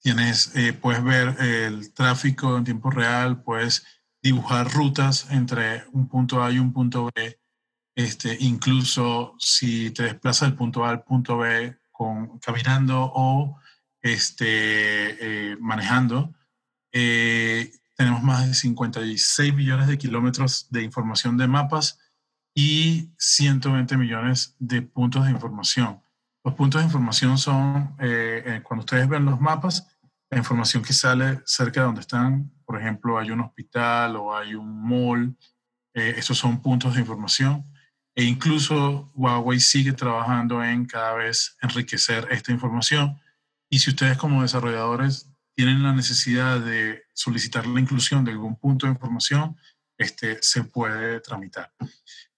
Tienes, 0.03 0.55
eh, 0.55 0.73
puedes 0.73 1.03
ver 1.03 1.35
el 1.39 1.93
tráfico 1.93 2.57
en 2.57 2.63
tiempo 2.63 2.89
real, 2.89 3.43
puedes 3.43 3.85
dibujar 4.19 4.71
rutas 4.73 5.29
entre 5.29 5.85
un 5.91 6.07
punto 6.07 6.43
A 6.43 6.51
y 6.51 6.57
un 6.57 6.73
punto 6.73 7.11
B. 7.13 7.39
Este, 7.95 8.35
incluso 8.39 9.35
si 9.37 9.91
te 9.91 10.03
desplazas 10.03 10.49
del 10.49 10.57
punto 10.57 10.83
A 10.83 10.89
al 10.89 11.03
punto 11.03 11.37
B 11.37 11.77
con, 11.91 12.39
caminando 12.39 13.11
o 13.13 13.59
este, 14.01 15.51
eh, 15.51 15.57
manejando, 15.59 16.33
eh, 16.91 17.71
tenemos 18.01 18.23
más 18.23 18.47
de 18.47 18.55
56 18.55 19.53
millones 19.53 19.87
de 19.87 19.95
kilómetros 19.95 20.65
de 20.71 20.81
información 20.81 21.37
de 21.37 21.47
mapas 21.47 21.99
y 22.55 23.11
120 23.19 23.95
millones 23.95 24.55
de 24.57 24.81
puntos 24.81 25.25
de 25.25 25.29
información. 25.29 26.01
Los 26.43 26.55
puntos 26.55 26.81
de 26.81 26.85
información 26.85 27.37
son, 27.37 27.95
eh, 27.99 28.41
eh, 28.43 28.61
cuando 28.63 28.81
ustedes 28.85 29.07
ven 29.07 29.25
los 29.25 29.39
mapas, 29.39 29.87
la 30.31 30.39
información 30.39 30.81
que 30.81 30.93
sale 30.93 31.41
cerca 31.45 31.81
de 31.81 31.85
donde 31.85 32.01
están, 32.01 32.51
por 32.65 32.81
ejemplo, 32.81 33.19
hay 33.19 33.29
un 33.29 33.41
hospital 33.41 34.15
o 34.15 34.35
hay 34.35 34.55
un 34.55 34.81
mall, 34.81 35.37
eh, 35.93 36.15
esos 36.17 36.39
son 36.39 36.59
puntos 36.59 36.95
de 36.95 37.01
información. 37.01 37.71
E 38.15 38.23
incluso 38.23 39.11
Huawei 39.13 39.59
sigue 39.59 39.93
trabajando 39.93 40.63
en 40.63 40.87
cada 40.87 41.13
vez 41.13 41.55
enriquecer 41.61 42.27
esta 42.31 42.51
información. 42.51 43.19
Y 43.69 43.77
si 43.77 43.91
ustedes 43.91 44.17
como 44.17 44.41
desarrolladores 44.41 45.30
tienen 45.61 45.83
la 45.83 45.93
necesidad 45.93 46.59
de 46.59 47.03
solicitar 47.13 47.67
la 47.67 47.79
inclusión 47.79 48.25
de 48.25 48.31
algún 48.31 48.55
punto 48.55 48.87
de 48.87 48.93
información, 48.93 49.55
este, 49.95 50.41
se 50.41 50.63
puede 50.63 51.19
tramitar. 51.19 51.71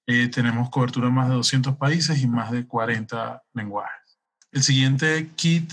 Eh, 0.06 0.28
tenemos 0.28 0.70
cobertura 0.70 1.08
en 1.08 1.14
más 1.14 1.30
de 1.30 1.36
200 1.36 1.78
países 1.78 2.22
y 2.22 2.28
más 2.28 2.52
de 2.52 2.68
40 2.68 3.42
lenguajes. 3.54 4.20
El 4.52 4.62
siguiente 4.62 5.32
kit 5.38 5.72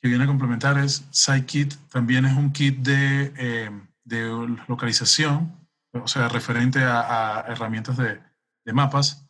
que 0.00 0.08
viene 0.08 0.24
a 0.24 0.28
complementar 0.28 0.78
es 0.78 1.04
SciKit. 1.12 1.74
También 1.90 2.24
es 2.24 2.34
un 2.34 2.52
kit 2.52 2.78
de, 2.78 3.34
eh, 3.36 3.70
de 4.04 4.56
localización, 4.66 5.68
o 5.92 6.08
sea, 6.08 6.30
referente 6.30 6.78
a, 6.82 7.44
herramientas 7.48 7.98
de, 7.98 8.18
de, 8.64 8.72
mapas. 8.72 9.28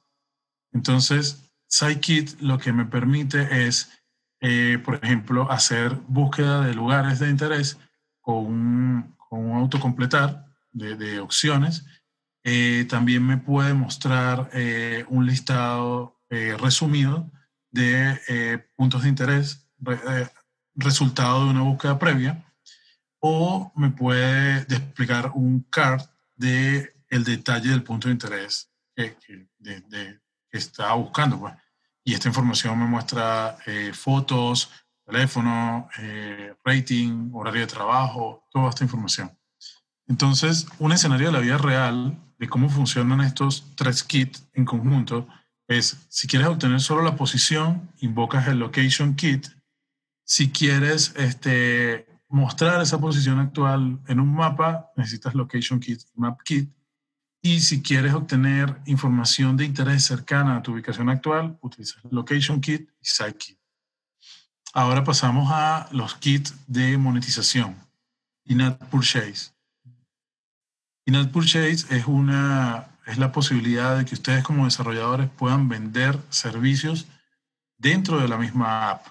Entonces, 0.73 1.51
SciKit 1.69 2.41
lo 2.41 2.57
que 2.57 2.73
me 2.73 2.85
permite 2.85 3.67
es, 3.67 3.91
eh, 4.41 4.79
por 4.85 5.01
ejemplo, 5.03 5.51
hacer 5.51 5.95
búsqueda 6.07 6.63
de 6.63 6.75
lugares 6.75 7.19
de 7.19 7.31
interés 7.31 7.79
con 8.21 8.47
un, 8.47 9.17
con 9.17 9.51
un 9.51 9.59
autocompletar 9.59 10.47
de, 10.73 10.97
de 10.97 11.21
opciones 11.21 11.85
eh, 12.51 12.87
también 12.89 13.27
me 13.27 13.37
puede 13.37 13.75
mostrar 13.75 14.49
eh, 14.55 15.05
un 15.09 15.27
listado 15.27 16.19
eh, 16.31 16.57
resumido 16.59 17.31
de 17.71 18.65
puntos 18.75 19.03
de 19.03 19.11
interés, 19.11 19.69
resultado 20.75 21.45
de 21.45 21.51
una 21.51 21.61
búsqueda 21.61 21.99
previa, 21.99 22.43
o 23.21 23.71
me 23.77 23.91
puede 23.91 24.61
explicar 24.61 25.33
un 25.35 25.61
card 25.69 26.01
de 26.37 26.95
el 27.11 27.25
detalle 27.25 27.69
del 27.69 27.83
punto 27.83 28.09
de 28.09 28.15
interés 28.15 28.73
que, 28.97 29.15
que, 29.63 30.19
está 30.51 30.95
buscando. 30.95 31.39
Pues. 31.39 31.55
Y 32.09 32.15
esta 32.15 32.29
información 32.29 32.79
me 32.79 32.87
muestra 32.87 33.59
fotos, 33.93 34.71
teléfono, 35.05 35.91
rating, 36.65 37.29
horario 37.35 37.61
de 37.61 37.67
trabajo, 37.67 38.47
toda 38.51 38.71
esta 38.71 38.83
información. 38.83 39.31
Entonces, 40.07 40.67
un 40.79 40.93
escenario 40.93 41.27
de 41.27 41.33
la 41.35 41.41
vida 41.41 41.59
real 41.59 42.19
de 42.39 42.49
cómo 42.49 42.71
funcionan 42.71 43.21
estos 43.21 43.77
tres 43.77 44.03
kits 44.03 44.49
en 44.55 44.65
conjunto 44.65 45.29
es, 45.67 46.07
si 46.09 46.27
quieres 46.27 46.49
obtener 46.49 46.81
solo 46.81 47.03
la 47.03 47.15
posición, 47.15 47.93
invocas 47.99 48.49
el 48.49 48.59
location 48.59 49.15
kit. 49.15 49.47
Si 50.25 50.51
quieres 50.51 51.13
este, 51.15 52.07
mostrar 52.31 52.81
esa 52.81 52.99
posición 52.99 53.39
actual 53.39 54.01
en 54.07 54.19
un 54.19 54.35
mapa, 54.35 54.93
necesitas 54.97 55.35
location 55.35 55.79
kit, 55.79 56.01
map 56.15 56.41
kit. 56.43 56.71
Y 57.41 57.61
si 57.61 57.83
quieres 57.83 58.15
obtener 58.15 58.81
información 58.87 59.57
de 59.57 59.65
interés 59.65 60.05
cercana 60.05 60.57
a 60.57 60.63
tu 60.63 60.73
ubicación 60.73 61.09
actual, 61.09 61.59
utilizas 61.61 62.03
location 62.11 62.61
kit 62.61 62.91
y 63.01 63.05
site 63.05 63.39
kit. 63.39 63.59
Ahora 64.75 65.05
pasamos 65.05 65.49
a 65.53 65.89
los 65.93 66.15
kits 66.17 66.55
de 66.67 66.99
monetización. 66.99 67.77
In-app 68.45 68.83
purchase. 68.91 69.53
In-App 71.09 71.33
Purchase 71.33 71.87
es, 71.97 72.07
una, 72.07 72.91
es 73.07 73.17
la 73.17 73.33
posibilidad 73.33 73.97
de 73.97 74.05
que 74.05 74.15
ustedes 74.15 74.45
como 74.45 74.67
desarrolladores 74.67 75.31
puedan 75.31 75.67
vender 75.67 76.21
servicios 76.29 77.07
dentro 77.79 78.21
de 78.21 78.29
la 78.29 78.37
misma 78.37 78.91
app. 78.91 79.07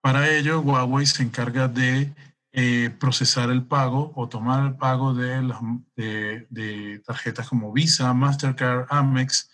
Para 0.00 0.28
ello, 0.30 0.58
Huawei 0.58 1.06
se 1.06 1.22
encarga 1.22 1.68
de 1.68 2.12
eh, 2.52 2.90
procesar 2.98 3.50
el 3.50 3.64
pago 3.66 4.12
o 4.16 4.28
tomar 4.28 4.66
el 4.66 4.76
pago 4.76 5.14
de, 5.14 5.42
las, 5.42 5.58
de, 5.96 7.02
tarjetas 7.04 7.48
como 7.48 7.72
Visa, 7.72 8.12
Mastercard, 8.12 8.86
Amex. 8.88 9.50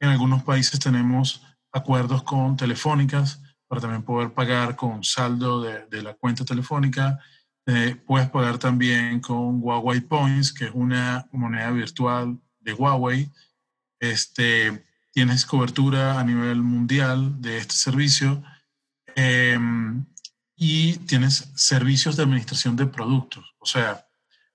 En 0.00 0.10
algunos 0.10 0.42
países 0.42 0.78
tenemos 0.78 1.42
acuerdos 1.72 2.22
con 2.22 2.56
telefónicas 2.56 3.40
para 3.66 3.80
también 3.80 4.02
poder 4.02 4.32
pagar 4.32 4.76
con 4.76 5.02
saldo 5.02 5.62
de, 5.62 6.02
la 6.02 6.14
cuenta 6.14 6.44
telefónica 6.44 7.18
eh, 7.66 7.96
puedes 8.06 8.28
pagar 8.28 8.58
también 8.58 9.20
con 9.20 9.62
Huawei 9.62 10.00
Points, 10.00 10.52
que 10.52 10.66
es 10.66 10.70
una 10.74 11.26
moneda 11.32 11.70
virtual 11.70 12.38
de 12.60 12.74
Huawei. 12.74 13.30
Este, 13.98 14.84
tienes 15.12 15.46
cobertura 15.46 16.20
a 16.20 16.24
nivel 16.24 16.62
mundial 16.62 17.40
de 17.40 17.58
este 17.58 17.74
servicio 17.74 18.42
em, 19.16 20.04
y 20.56 20.96
tienes 20.98 21.50
servicios 21.56 22.16
de 22.16 22.22
administración 22.22 22.76
de 22.76 22.86
productos. 22.86 23.54
O 23.58 23.66
sea, 23.66 24.06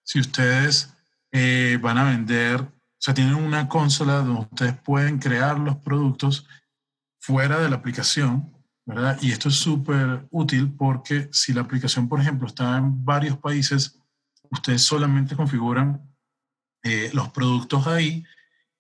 si 0.04 0.20
ustedes 0.20 0.94
eh, 1.32 1.78
van 1.82 1.98
a 1.98 2.06
vender, 2.06 2.62
o 2.62 2.72
sea, 2.98 3.14
tienen 3.14 3.36
una 3.36 3.68
consola 3.68 4.16
donde 4.16 4.42
ustedes 4.42 4.78
pueden 4.82 5.20
crear 5.20 5.60
los 5.60 5.78
productos 5.78 6.48
fuera 7.20 7.60
de 7.60 7.70
la 7.70 7.76
aplicación 7.76 8.60
y 9.22 9.32
esto 9.32 9.50
es 9.50 9.56
súper 9.56 10.28
útil 10.32 10.74
porque 10.74 11.30
si 11.32 11.54
la 11.54 11.62
aplicación, 11.62 12.10
por 12.10 12.20
ejemplo, 12.20 12.48
está 12.48 12.78
en 12.78 13.06
varios 13.06 13.38
países, 13.38 14.00
ustedes 14.50 14.82
solamente 14.82 15.36
configuran 15.36 16.02
eh, 16.84 17.12
los 17.14 17.30
productos 17.30 17.86
ahí 17.86 18.24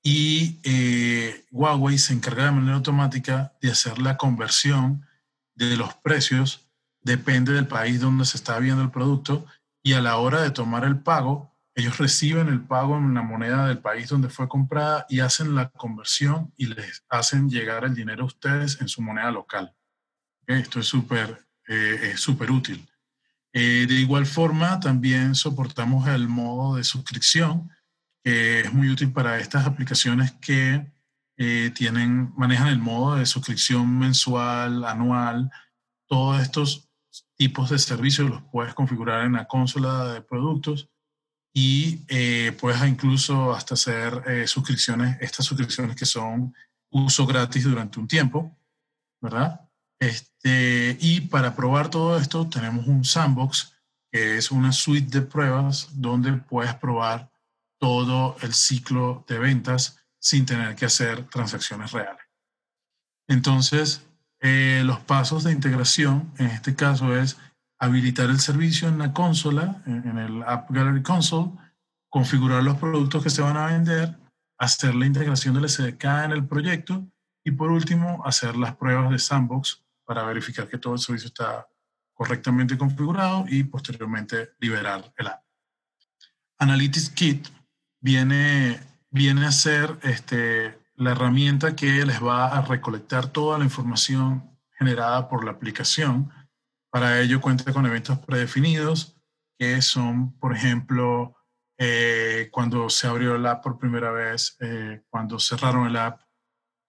y 0.01 0.59
eh, 0.63 1.45
Huawei 1.51 1.99
se 1.99 2.13
encarga 2.13 2.45
de 2.45 2.51
manera 2.51 2.75
automática 2.75 3.53
de 3.61 3.69
hacer 3.69 3.99
la 3.99 4.17
conversión 4.17 5.05
de 5.53 5.77
los 5.77 5.93
precios, 5.95 6.68
depende 7.09 7.53
del 7.53 7.67
país 7.67 7.99
donde 7.99 8.25
se 8.25 8.37
está 8.37 8.59
viendo 8.59 8.81
el 8.81 8.91
producto 8.91 9.45
y 9.83 9.93
a 9.93 10.01
la 10.01 10.17
hora 10.17 10.41
de 10.41 10.51
tomar 10.51 10.83
el 10.85 10.99
pago, 10.99 11.57
ellos 11.75 11.97
reciben 11.97 12.49
el 12.49 12.61
pago 12.61 12.97
en 12.97 13.13
la 13.13 13.21
moneda 13.21 13.67
del 13.67 13.79
país 13.79 14.09
donde 14.09 14.29
fue 14.29 14.47
comprada 14.47 15.05
y 15.09 15.19
hacen 15.19 15.55
la 15.55 15.69
conversión 15.69 16.53
y 16.57 16.67
les 16.67 17.03
hacen 17.09 17.49
llegar 17.49 17.85
el 17.85 17.95
dinero 17.95 18.23
a 18.23 18.27
ustedes 18.27 18.81
en 18.81 18.87
su 18.87 19.01
moneda 19.01 19.31
local. 19.31 19.73
Esto 20.45 20.79
es 20.79 20.87
súper 20.87 21.49
eh, 21.71 22.15
súper 22.17 22.49
útil. 22.49 22.89
Eh, 23.53 23.85
de 23.87 23.93
igual 23.93 24.25
forma, 24.25 24.79
también 24.79 25.35
soportamos 25.35 26.07
el 26.07 26.27
modo 26.27 26.77
de 26.77 26.83
suscripción, 26.83 27.69
que 28.23 28.61
es 28.61 28.73
muy 28.73 28.89
útil 28.89 29.11
para 29.11 29.37
estas 29.37 29.67
aplicaciones 29.67 30.31
que 30.41 30.91
eh, 31.37 31.71
tienen, 31.75 32.33
manejan 32.35 32.69
el 32.69 32.79
modo 32.79 33.17
de 33.17 33.27
suscripción 33.27 33.99
mensual, 33.99 34.83
anual. 34.83 35.51
Todos 36.07 36.41
estos 36.41 36.88
tipos 37.39 37.69
de 37.69 37.79
servicios 37.79 38.29
los 38.29 38.43
puedes 38.51 38.73
configurar 38.73 39.25
en 39.25 39.33
la 39.33 39.47
consola 39.47 40.11
de 40.13 40.21
productos 40.21 40.89
y 41.53 41.97
puedes 42.59 42.83
incluso 42.85 43.53
hasta 43.53 43.75
hacer 43.75 44.47
suscripciones, 44.47 45.17
estas 45.21 45.45
suscripciones 45.45 45.95
que 45.95 46.05
son 46.05 46.53
uso 46.91 47.25
gratis 47.25 47.63
durante 47.63 47.99
un 47.99 48.07
tiempo, 48.07 48.57
¿verdad? 49.21 49.69
Este, 49.99 50.97
y 50.99 51.21
para 51.21 51.55
probar 51.55 51.89
todo 51.89 52.17
esto 52.17 52.47
tenemos 52.49 52.87
un 52.87 53.03
sandbox, 53.03 53.73
que 54.11 54.37
es 54.37 54.51
una 54.51 54.71
suite 54.71 55.19
de 55.19 55.25
pruebas 55.25 55.89
donde 55.93 56.33
puedes 56.33 56.75
probar 56.75 57.31
todo 57.79 58.35
el 58.41 58.53
ciclo 58.53 59.23
de 59.27 59.39
ventas 59.39 60.03
sin 60.19 60.45
tener 60.45 60.75
que 60.75 60.85
hacer 60.85 61.27
transacciones 61.29 61.91
reales. 61.91 62.23
Entonces, 63.27 64.05
eh, 64.41 64.83
los 64.85 64.99
pasos 64.99 65.43
de 65.43 65.51
integración 65.51 66.31
en 66.37 66.47
este 66.47 66.75
caso 66.75 67.15
es 67.15 67.37
habilitar 67.77 68.29
el 68.29 68.39
servicio 68.39 68.87
en 68.87 68.97
la 68.97 69.13
consola, 69.13 69.81
en, 69.85 70.17
el 70.17 70.43
App 70.43 70.69
Gallery 70.69 71.01
Console, 71.01 71.51
configurar 72.09 72.63
los 72.63 72.77
productos 72.77 73.23
que 73.23 73.29
se 73.29 73.41
van 73.41 73.57
a 73.57 73.67
vender, 73.67 74.17
hacer 74.57 74.95
la 74.95 75.05
integración 75.05 75.55
del 75.55 75.69
SDK 75.69 76.03
en 76.25 76.31
el 76.31 76.45
proyecto 76.45 77.05
y 77.43 77.51
por 77.51 77.71
último 77.71 78.21
hacer 78.25 78.57
las 78.57 78.75
pruebas 78.75 79.09
de 79.09 79.19
sandbox 79.19 79.83
para 80.05 80.23
verificar 80.23 80.67
que 80.67 80.77
todo 80.77 80.93
el 80.93 80.99
servicio 80.99 81.27
está 81.27 81.67
correctamente 82.13 82.77
configurado 82.77 83.45
y 83.47 83.63
posteriormente 83.63 84.51
liberar 84.59 85.13
el 85.17 85.27
app. 85.27 85.43
Analytics 86.57 87.09
Kit 87.11 87.47
viene, 88.01 88.79
viene 89.09 89.45
a 89.45 89.51
ser 89.51 89.97
este, 90.03 90.78
la 90.99 91.11
herramienta 91.11 91.75
que 91.77 92.05
les 92.05 92.21
va 92.21 92.47
a 92.47 92.61
recolectar 92.61 93.27
toda 93.27 93.57
la 93.57 93.63
información 93.63 94.57
generada 94.77 95.29
por 95.29 95.45
la 95.45 95.51
aplicación. 95.51 96.29
Para 96.91 97.21
ello 97.21 97.39
cuenta 97.39 97.71
con 97.71 97.85
eventos 97.85 98.19
predefinidos, 98.19 99.15
que 99.57 99.81
son, 99.81 100.37
por 100.39 100.53
ejemplo, 100.53 101.37
eh, 101.77 102.49
cuando 102.51 102.89
se 102.89 103.07
abrió 103.07 103.35
el 103.35 103.45
app 103.45 103.63
por 103.63 103.79
primera 103.79 104.11
vez, 104.11 104.57
eh, 104.59 105.01
cuando 105.09 105.39
cerraron 105.39 105.87
el 105.87 105.95
app, 105.95 106.19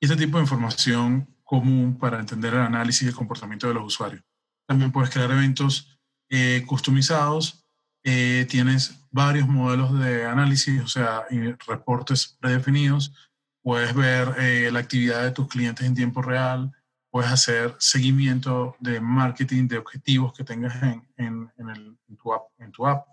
este 0.00 0.16
tipo 0.16 0.38
de 0.38 0.42
información 0.42 1.36
común 1.44 1.96
para 1.96 2.18
entender 2.18 2.54
el 2.54 2.60
análisis 2.60 3.02
y 3.02 3.08
el 3.08 3.14
comportamiento 3.14 3.68
de 3.68 3.74
los 3.74 3.84
usuarios. 3.84 4.24
También 4.66 4.90
puedes 4.90 5.10
crear 5.10 5.30
eventos 5.30 6.00
eh, 6.28 6.64
customizados, 6.66 7.64
tienes 8.02 9.06
varios 9.10 9.46
modelos 9.46 9.96
de 9.98 10.24
análisis, 10.24 10.80
o 10.80 10.88
sea, 10.88 11.26
reportes 11.66 12.38
predefinidos, 12.40 13.29
puedes 13.62 13.94
ver 13.94 14.72
la 14.72 14.78
actividad 14.78 15.22
de 15.22 15.32
tus 15.32 15.48
clientes 15.48 15.86
en 15.86 15.94
tiempo 15.94 16.22
real, 16.22 16.72
puedes 17.10 17.30
hacer 17.30 17.74
seguimiento 17.78 18.76
de 18.78 19.00
marketing, 19.00 19.66
de 19.66 19.78
objetivos 19.78 20.32
que 20.32 20.44
tengas 20.44 20.80
en, 20.82 21.04
en, 21.16 21.68
el, 21.68 21.98
tu, 22.16 22.32
app, 22.32 22.42
en 22.58 22.70
tu 22.70 22.86
app. 22.86 23.06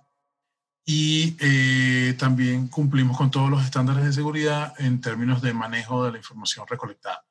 Y 0.86 1.36
eh, 1.40 2.16
también 2.18 2.68
cumplimos 2.70 3.18
con 3.18 3.30
todos 3.30 3.50
los 3.50 3.64
estándares 3.66 4.06
de 4.06 4.14
seguridad 4.14 4.74
en 4.78 5.02
términos 5.02 5.42
de 5.42 5.54
manejo 5.54 6.06
de 6.06 6.12
la 6.12 6.18
información 6.18 6.66
recolectada. 6.68 7.26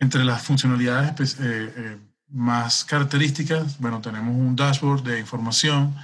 Entre 0.00 0.24
las 0.24 0.42
funcionalidades 0.42 1.38
eh, 1.38 1.72
eh, 1.76 1.98
más 2.28 2.84
características, 2.84 3.78
bueno, 3.78 4.00
tenemos 4.00 4.34
un 4.34 4.56
dashboard 4.56 5.04
de 5.04 5.20
información, 5.20 5.94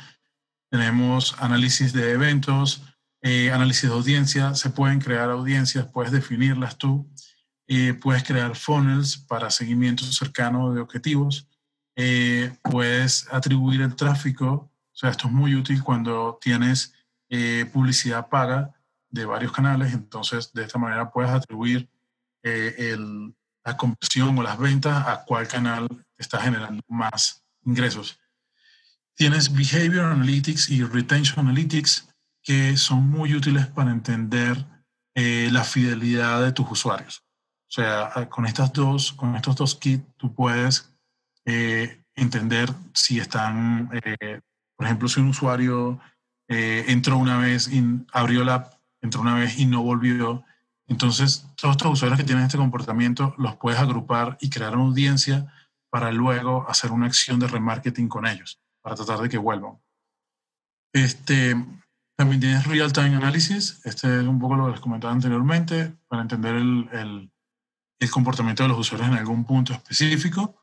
tenemos 0.71 1.35
análisis 1.41 1.93
de 1.93 2.13
eventos, 2.13 2.83
análisis 3.23 3.89
de 3.89 3.95
audiencia, 3.95 4.55
se 4.55 4.71
pueden 4.71 4.99
crear 4.99 5.31
audiencias, 5.31 5.87
puedes 5.93 6.11
definirlas 6.11 6.79
tú, 6.79 7.07
eh, 7.73 7.95
puedes 7.95 8.25
crear 8.25 8.57
funnels 8.57 9.17
para 9.17 9.49
seguimiento 9.49 10.03
cercano 10.03 10.75
de 10.75 10.81
objetivos. 10.81 11.47
Eh, 11.95 12.53
puedes 12.65 13.33
atribuir 13.33 13.83
el 13.83 13.95
tráfico. 13.95 14.49
O 14.53 14.91
sea, 14.93 15.11
esto 15.11 15.29
es 15.29 15.33
muy 15.33 15.55
útil 15.55 15.81
cuando 15.85 16.37
tienes 16.41 16.93
eh, 17.29 17.71
publicidad 17.73 18.29
paga 18.29 18.75
de 19.09 19.25
varios 19.25 19.53
canales. 19.53 19.93
Entonces, 19.93 20.53
de 20.53 20.65
esta 20.65 20.81
manera 20.81 21.13
puedes 21.13 21.31
atribuir 21.31 21.89
el, 22.43 23.37
la 23.65 23.77
conversión 23.77 24.37
o 24.37 24.43
las 24.43 24.59
ventas 24.59 25.07
a 25.07 25.25
cuál 25.25 25.47
canal 25.47 25.87
está 26.19 26.41
generando 26.41 26.83
más 26.89 27.45
ingresos. 27.65 28.19
Tienes 29.15 29.53
Behavior 29.53 30.07
Analytics 30.07 30.71
y 30.71 30.83
Retention 30.83 31.47
Analytics 31.47 32.09
que 32.43 32.77
son 32.77 33.09
muy 33.09 33.35
útiles 33.35 33.67
para 33.67 33.91
entender 33.91 34.65
la 35.15 35.65
fidelidad 35.65 36.43
de 36.43 36.53
tus 36.53 36.71
usuarios. 36.71 37.23
O 37.71 37.73
sea, 37.73 38.29
con, 38.29 38.47
estas 38.47 38.73
dos, 38.73 39.13
con 39.13 39.37
estos 39.37 39.55
dos 39.55 39.77
kits 39.77 40.05
tú 40.17 40.35
puedes 40.35 40.93
eh, 41.45 42.03
entender 42.17 42.69
si 42.93 43.21
están, 43.21 43.89
eh, 43.93 44.41
por 44.77 44.87
ejemplo, 44.87 45.09
si 45.09 45.21
un 45.21 45.29
usuario 45.29 46.01
eh, 46.49 46.85
entró 46.89 47.17
una 47.17 47.39
vez 47.39 47.73
y 47.73 47.81
abrió 48.13 48.43
la 48.43 48.55
app, 48.57 48.75
entró 49.01 49.21
una 49.21 49.37
vez 49.37 49.57
y 49.59 49.67
no 49.67 49.83
volvió. 49.83 50.45
Entonces, 50.89 51.47
todos 51.55 51.77
estos 51.77 51.93
usuarios 51.93 52.19
que 52.19 52.27
tienen 52.27 52.45
este 52.45 52.59
comportamiento 52.59 53.35
los 53.39 53.55
puedes 53.55 53.79
agrupar 53.79 54.37
y 54.41 54.51
crear 54.51 54.75
una 54.75 54.87
audiencia 54.87 55.53
para 55.91 56.11
luego 56.11 56.69
hacer 56.69 56.91
una 56.91 57.07
acción 57.07 57.39
de 57.39 57.47
remarketing 57.47 58.09
con 58.09 58.27
ellos, 58.27 58.61
para 58.83 58.97
tratar 58.97 59.21
de 59.21 59.29
que 59.29 59.39
vuelvan. 59.39 59.79
Este, 60.93 61.55
también 62.21 62.41
tienes 62.41 62.67
Real 62.67 62.93
Time 62.93 63.17
Analysis, 63.17 63.81
este 63.85 64.21
es 64.21 64.27
un 64.27 64.39
poco 64.39 64.55
lo 64.55 64.67
que 64.67 64.73
les 64.73 64.81
comentaba 64.81 65.13
anteriormente, 65.13 65.95
para 66.07 66.23
entender 66.23 66.55
el 66.55 67.31
el 68.01 68.11
comportamiento 68.11 68.63
de 68.63 68.71
los 68.71 68.79
usuarios 68.79 69.11
en 69.11 69.19
algún 69.19 69.45
punto 69.45 69.75
específico. 69.75 70.57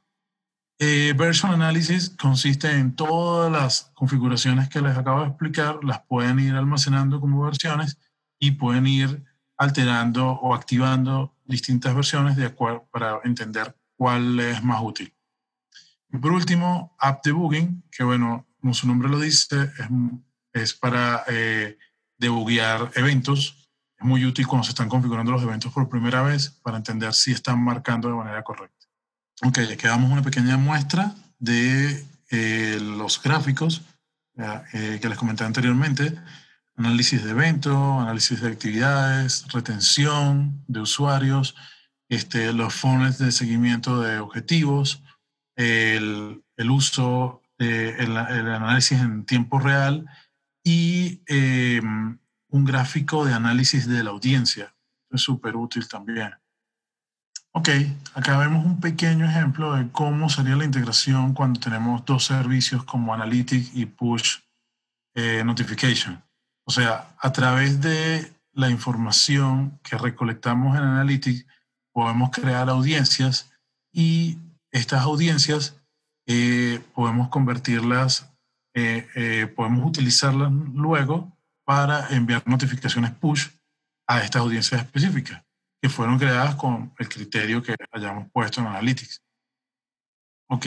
Eh, 0.79 1.13
version 1.15 1.53
Analysis 1.53 2.09
consiste 2.09 2.71
en 2.71 2.95
todas 2.95 3.51
las 3.51 3.91
configuraciones 3.93 4.69
que 4.69 4.81
les 4.81 4.97
acabo 4.97 5.21
de 5.21 5.27
explicar, 5.27 5.83
las 5.83 6.01
pueden 6.01 6.39
ir 6.39 6.55
almacenando 6.55 7.19
como 7.19 7.43
versiones 7.43 7.97
y 8.39 8.51
pueden 8.51 8.85
ir 8.85 9.23
alterando 9.57 10.31
o 10.31 10.53
activando 10.53 11.35
distintas 11.45 11.95
versiones 11.95 12.35
de 12.35 12.45
acuerdo 12.45 12.87
para 12.91 13.19
entender 13.23 13.75
cuál 13.95 14.39
es 14.39 14.63
más 14.63 14.81
útil. 14.81 15.13
Y 16.11 16.17
por 16.17 16.31
último, 16.31 16.95
App 16.99 17.23
Debugging, 17.23 17.83
que 17.91 18.03
bueno, 18.03 18.47
como 18.59 18.73
su 18.73 18.87
nombre 18.87 19.09
lo 19.09 19.19
dice, 19.19 19.63
es, 19.63 19.89
es 20.57 20.73
para 20.73 21.23
eh, 21.27 21.77
debuguear 22.17 22.91
eventos 22.95 23.67
es 23.99 24.05
muy 24.05 24.25
útil 24.25 24.45
cuando 24.45 24.63
se 24.63 24.69
están 24.69 24.89
configurando 24.89 25.31
los 25.31 25.41
eventos 25.41 25.73
por 25.73 25.89
primera 25.89 26.21
vez 26.21 26.51
para 26.61 26.77
entender 26.77 27.13
si 27.13 27.31
están 27.31 27.63
marcando 27.63 28.07
de 28.07 28.15
manera 28.15 28.43
correcta. 28.43 28.85
Ok, 29.43 29.59
ya 29.61 29.75
quedamos 29.75 30.11
una 30.11 30.21
pequeña 30.21 30.57
muestra 30.57 31.15
de 31.39 32.05
eh, 32.29 32.77
los 32.79 33.21
gráficos 33.21 33.81
eh, 34.73 34.99
que 35.01 35.09
les 35.09 35.17
comenté 35.17 35.43
anteriormente. 35.43 36.13
Análisis 36.75 37.23
de 37.23 37.31
eventos, 37.31 37.75
análisis 38.01 38.39
de 38.41 38.49
actividades, 38.49 39.47
retención 39.51 40.63
de 40.67 40.81
usuarios, 40.81 41.55
este, 42.07 42.53
los 42.53 42.75
funnels 42.75 43.17
de 43.17 43.31
seguimiento 43.31 43.99
de 43.99 44.19
objetivos, 44.19 45.01
el, 45.55 46.43
el 46.55 46.69
uso, 46.69 47.41
del 47.57 47.99
el, 47.99 48.17
análisis 48.17 48.99
en 48.99 49.25
tiempo 49.25 49.57
real 49.57 50.05
y 50.67 51.23
eh, 51.27 51.79
un 51.81 52.65
gráfico 52.65 53.23
de 53.23 53.33
análisis 53.33 53.87
de 53.87 54.03
la 54.03 54.09
audiencia. 54.09 54.75
Es 55.09 55.21
súper 55.21 55.55
útil 55.55 55.87
también. 55.87 56.33
Ok, 57.53 57.69
acá 58.13 58.37
vemos 58.37 58.65
un 58.65 58.81
pequeño 58.81 59.25
ejemplo 59.25 59.75
de 59.75 59.89
cómo 59.93 60.29
sería 60.29 60.57
la 60.57 60.65
integración 60.65 61.33
cuando 61.33 61.61
tenemos 61.61 62.03
dos 62.03 62.25
servicios 62.25 62.83
como 62.83 63.13
Analytics 63.13 63.75
y 63.75 63.85
Push 63.85 64.39
eh, 65.15 65.41
Notification. 65.45 66.21
O 66.65 66.71
sea, 66.71 67.15
a 67.17 67.31
través 67.31 67.79
de 67.79 68.33
la 68.51 68.69
información 68.69 69.79
que 69.83 69.97
recolectamos 69.97 70.75
en 70.75 70.83
Analytics, 70.83 71.45
podemos 71.93 72.31
crear 72.31 72.69
audiencias 72.69 73.53
y 73.93 74.37
estas 74.71 75.03
audiencias 75.03 75.77
eh, 76.25 76.81
podemos 76.93 77.29
convertirlas, 77.29 78.29
eh, 78.77 79.47
podemos 79.55 79.87
utilizarlas 79.87 80.51
luego 80.51 81.35
para 81.65 82.07
enviar 82.09 82.43
notificaciones 82.45 83.11
push 83.11 83.47
a 84.07 84.21
estas 84.21 84.41
audiencias 84.41 84.81
específicas 84.81 85.43
que 85.81 85.89
fueron 85.89 86.17
creadas 86.17 86.55
con 86.55 86.93
el 86.97 87.09
criterio 87.09 87.61
que 87.61 87.75
hayamos 87.91 88.29
puesto 88.31 88.61
en 88.61 88.67
Analytics. 88.67 89.21
Ok, 90.49 90.65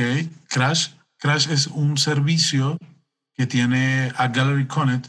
Crash. 0.48 0.90
Crash 1.18 1.50
es 1.50 1.66
un 1.66 1.96
servicio 1.96 2.78
que 3.34 3.46
tiene 3.46 4.12
a 4.16 4.28
Gallery 4.28 4.66
Connect 4.66 5.08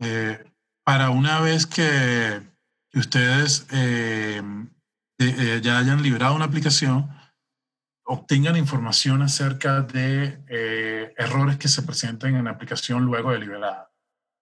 eh, 0.00 0.44
para 0.84 1.10
una 1.10 1.40
vez 1.40 1.66
que, 1.66 2.42
ustedes 2.94 3.66
eh, 3.70 4.42
eh, 5.18 5.60
ya 5.62 5.78
hayan 5.78 6.02
liberado 6.02 6.34
una 6.34 6.44
aplicación, 6.44 7.08
obtengan 8.12 8.56
información 8.56 9.22
acerca 9.22 9.80
de 9.80 10.44
errores 11.16 11.56
que 11.56 11.68
se 11.68 11.82
presenten 11.82 12.36
en 12.36 12.44
la 12.44 12.50
aplicación 12.50 13.04
luego 13.04 13.32
de 13.32 13.38
liberada. 13.38 13.90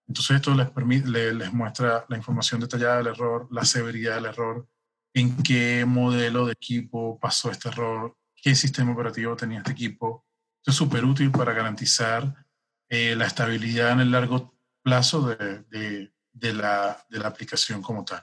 Entonces 0.09 0.35
esto 0.35 0.53
les, 0.53 1.53
muestra 1.53 2.05
la 2.09 2.17
información 2.17 2.59
detallada 2.59 2.97
del 2.97 3.07
error, 3.07 3.47
la 3.49 3.63
severidad 3.63 4.15
del 4.15 4.25
error, 4.25 4.67
en 5.13 5.41
qué 5.41 5.85
modelo 5.87 6.45
de 6.45 6.51
equipo 6.51 7.17
pasó 7.17 7.49
este 7.49 7.69
error, 7.69 8.17
qué 8.35 8.55
sistema 8.55 8.91
operativo 8.91 9.37
tenía 9.37 9.59
este 9.59 9.71
equipo. 9.71 10.25
Esto 10.57 10.71
es 10.71 10.75
súper 10.75 11.05
útil 11.05 11.31
para 11.31 11.53
garantizar 11.53 12.45
eh, 12.89 13.15
la 13.15 13.25
estabilidad 13.25 13.91
en 13.91 14.01
el 14.01 14.11
largo 14.11 14.53
plazo 14.83 15.29
de, 15.29 15.63
de, 15.69 16.13
de, 16.33 16.53
la, 16.53 17.05
de 17.09 17.19
la 17.19 17.29
aplicación 17.29 17.81
como 17.81 18.03
tal. 18.03 18.21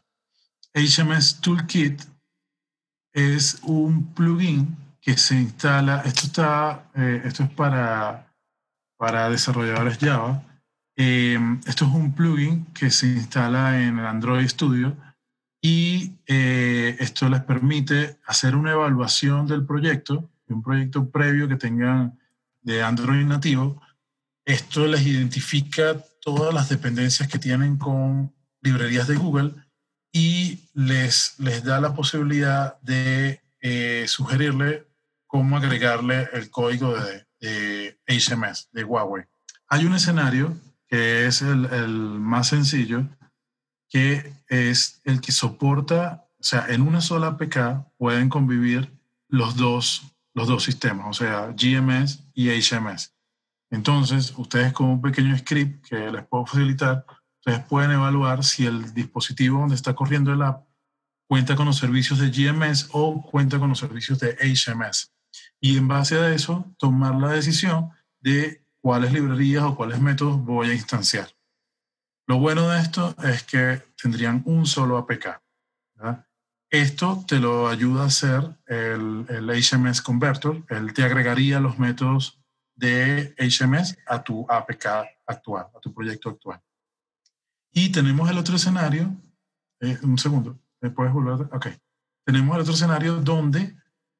HMS 0.75 1.41
Toolkit 1.41 2.03
es 3.15 3.61
un 3.63 4.13
plugin 4.13 4.88
que 5.09 5.16
se 5.16 5.37
instala, 5.37 6.03
esto, 6.05 6.27
está, 6.27 6.90
eh, 6.94 7.23
esto 7.25 7.44
es 7.44 7.51
para, 7.51 8.31
para 8.99 9.31
desarrolladores 9.31 9.99
Java, 9.99 10.42
Em, 11.01 11.61
esto 11.64 11.85
es 11.85 11.92
un 11.92 12.12
plugin 12.12 12.66
que 12.75 12.90
se 12.90 13.07
instala 13.07 13.81
en 13.81 14.01
el 14.01 14.05
Android 14.05 14.49
Studio 14.49 14.97
y 15.62 16.14
eh, 16.27 16.97
esto 16.99 17.29
les 17.29 17.40
permite 17.42 18.18
hacer 18.27 18.57
una 18.57 18.73
evaluación 18.73 19.47
del 19.47 19.64
proyecto, 19.64 20.29
de 20.49 20.55
un 20.55 20.62
proyecto 20.62 21.09
previo 21.09 21.47
que 21.47 21.55
tengan 21.55 22.18
de 22.62 22.83
Android 22.83 23.25
nativo. 23.25 23.81
Esto 24.44 24.88
les 24.88 25.07
identifica 25.07 26.05
todas 26.21 26.53
las 26.53 26.68
dependencias 26.68 27.29
que 27.29 27.38
tienen 27.38 27.77
con 27.77 28.35
librerías 28.61 29.07
de 29.07 29.14
Google 29.14 29.55
y 30.12 30.68
les, 30.75 31.38
les 31.38 31.62
da 31.62 31.81
la 31.81 31.94
posibilidad 31.94 32.81
de 32.81 33.40
eh, 33.61 34.05
sugerirle 34.09 34.88
cómo 35.29 35.57
agregarle 35.57 36.29
el 36.33 36.51
código 36.51 36.95
de, 36.95 37.27
de 37.41 37.99
HMS, 38.09 38.69
de 38.73 38.83
Huawei. 38.83 39.25
Hay 39.69 39.85
un 39.85 39.95
escenario 39.95 40.57
que 40.88 41.27
es 41.27 41.43
el, 41.43 41.67
el, 41.67 41.91
más 41.91 42.49
sencillo, 42.49 43.07
que 43.88 44.33
es 44.49 45.01
el 45.05 45.21
que 45.21 45.31
soporta, 45.31 46.27
o 46.41 46.43
sea, 46.43 46.67
en 46.69 46.83
una 46.83 47.01
sola 47.01 47.29
APK 47.29 47.87
pueden 47.97 48.29
convivir 48.29 48.91
los 49.29 49.57
dos, 49.57 50.03
los 50.35 50.49
dos 50.49 50.64
sistemas, 50.64 51.07
o 51.09 51.12
sea, 51.12 51.55
GMS 51.57 52.25
y 52.35 52.49
HMS. 52.49 53.14
Entonces, 53.71 54.33
ustedes 54.37 54.73
con 54.73 54.87
un 54.88 55.03
pequeño 55.03 55.37
script 55.37 55.87
que 55.87 56.11
les 56.11 56.27
puedo 56.27 56.47
facilitar, 56.47 57.05
ustedes 57.41 57.61
pueden 57.67 57.91
evaluar 57.91 58.43
si 58.43 58.64
el 58.64 58.95
dispositivo 58.95 59.61
donde 59.61 59.75
está 59.75 59.95
corriendo 59.95 60.33
el 60.33 60.43
app 60.43 60.67
cuenta 61.29 61.55
con 61.55 61.67
los 61.67 61.77
servicios 61.77 62.19
de 62.19 62.31
GMS 62.31 62.88
o 62.93 63.23
cuenta 63.23 63.59
con 63.59 63.69
los 63.69 63.79
servicios 63.79 64.19
de 64.19 64.35
HMS. 64.37 65.12
Y 65.61 65.77
en 65.77 65.88
base 65.88 66.18
a 66.18 66.33
eso, 66.33 66.72
tomar 66.79 67.14
la 67.16 67.33
decisión 67.33 67.90
de 68.20 68.64
cuáles 68.81 69.12
librerías 69.12 69.64
o 69.64 69.77
cuáles 69.77 70.01
métodos 70.01 70.42
voy 70.44 70.70
a 70.70 70.74
instanciar. 70.74 71.29
Lo 72.27 72.38
bueno 72.38 72.68
de 72.68 72.81
esto 72.81 73.14
es 73.24 73.42
que 73.42 73.83
tendrían 74.01 74.42
un 74.44 74.66
solo 74.66 74.98
APK. 74.98 75.40
Esto 76.70 77.24
te 77.27 77.38
lo 77.38 77.68
ayuda 77.68 78.03
a 78.03 78.07
hacer 78.07 78.42
el, 78.66 79.24
el, 79.31 79.51
HMS 79.51 80.03
Converter. 80.03 80.62
Él 80.68 80.92
te 80.92 81.03
agregaría 81.03 81.61
los 81.61 81.79
métodos 81.79 82.38
de 82.74 83.35
HMS 83.38 83.96
a 84.07 84.22
tu 84.22 84.46
APK 84.48 84.87
actual, 85.27 85.68
a 85.74 85.81
tu 85.81 85.92
proyecto 85.94 86.29
actual. 86.29 86.61
Y 87.72 87.90
tenemos 87.90 88.31
el 88.31 88.38
otro 88.38 88.57
escenario. 88.57 89.16
Eh, 89.81 89.98
un 90.03 90.18
segundo. 90.18 90.59
¿Me 90.81 90.90
puedes 90.90 91.12
volver? 91.12 91.48
Ok. 91.53 91.68
Tenemos 92.24 92.55
el 92.57 92.62
otro 92.62 92.74
escenario 92.74 93.16
donde 93.16 93.74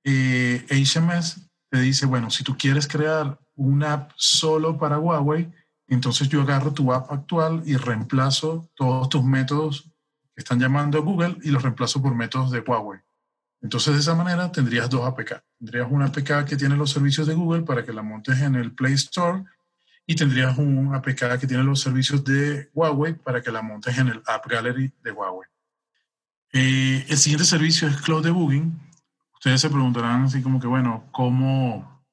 eh, 0.05 0.65
HMS 0.71 1.49
te 1.71 1.81
dice, 1.81 2.07
bueno, 2.07 2.31
si 2.31 2.45
tú 2.45 2.57
quieres 2.57 2.89
crear 2.89 3.39
una 3.55 3.93
app 3.95 4.13
solo 4.17 4.79
para 4.79 4.99
Huawei, 4.99 5.51
entonces 5.89 6.29
yo 6.29 6.43
agarro 6.43 6.73
tu 6.73 6.93
app 6.93 7.11
actual 7.11 7.63
y 7.65 7.77
reemplazo 7.77 8.71
todos 8.75 9.09
tus 9.09 9.25
métodos 9.25 9.91
que 10.35 10.43
están 10.43 10.61
llamando 10.61 10.99
a 10.99 11.03
Google 11.03 11.39
y 11.43 11.51
los 11.51 11.63
reemplazo 11.63 12.01
por 12.01 12.15
métodos 12.15 12.51
de 12.51 12.61
Huawei. 12.61 13.01
Entonces 13.61 13.95
de 13.95 14.01
esa 14.01 14.15
manera 14.15 14.53
tendrías 14.53 14.89
dos 14.89 15.07
APK. 15.07 15.43
Tendrías 15.59 15.89
una 15.91 16.07
APK 16.07 16.45
que 16.45 16.57
tiene 16.57 16.77
los 16.77 16.91
servicios 16.91 17.27
de 17.27 17.35
Google 17.35 17.63
para 17.63 17.85
que 17.85 17.93
la 17.93 18.03
montes 18.03 18.41
en 18.41 18.55
el 18.55 18.73
Play 18.73 18.95
Store 18.95 19.45
y 20.07 20.15
tendrías 20.15 20.57
un 20.57 20.95
APK 20.95 21.39
que 21.39 21.47
tiene 21.47 21.65
los 21.65 21.81
servicios 21.81 22.25
de 22.25 22.71
Huawei 22.73 23.15
para 23.15 23.43
que 23.43 23.51
la 23.51 23.63
montes 23.63 23.99
en 23.99 24.09
el 24.09 24.23
App 24.27 24.47
Gallery 24.47 24.93
de 25.03 25.13
Huawei. 25.13 25.49
Eh, 26.53 27.05
el 27.09 27.19
siguiente 27.19 27.45
servicio 27.45 27.89
es 27.89 27.97
Cloud 28.01 28.25
Debugging. 28.25 28.88
Ustedes 29.39 29.61
se 29.61 29.71
preguntarán 29.71 30.25
así 30.25 30.43
como 30.43 30.59
que, 30.59 30.67
bueno, 30.67 31.05
¿cómo, 31.13 32.05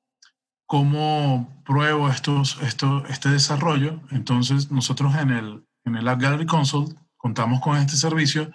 cómo 0.68 1.64
pruebo 1.66 2.08
estos, 2.08 2.62
esto, 2.62 3.04
este 3.08 3.30
desarrollo? 3.30 4.00
Entonces, 4.12 4.70
nosotros 4.70 5.16
en 5.16 5.32
el, 5.32 5.68
en 5.86 5.96
el 5.96 6.08
App 6.08 6.22
Gallery 6.22 6.46
Console 6.46 6.94
contamos 7.18 7.62
con 7.62 7.78
este 7.78 7.96
servicio, 7.96 8.52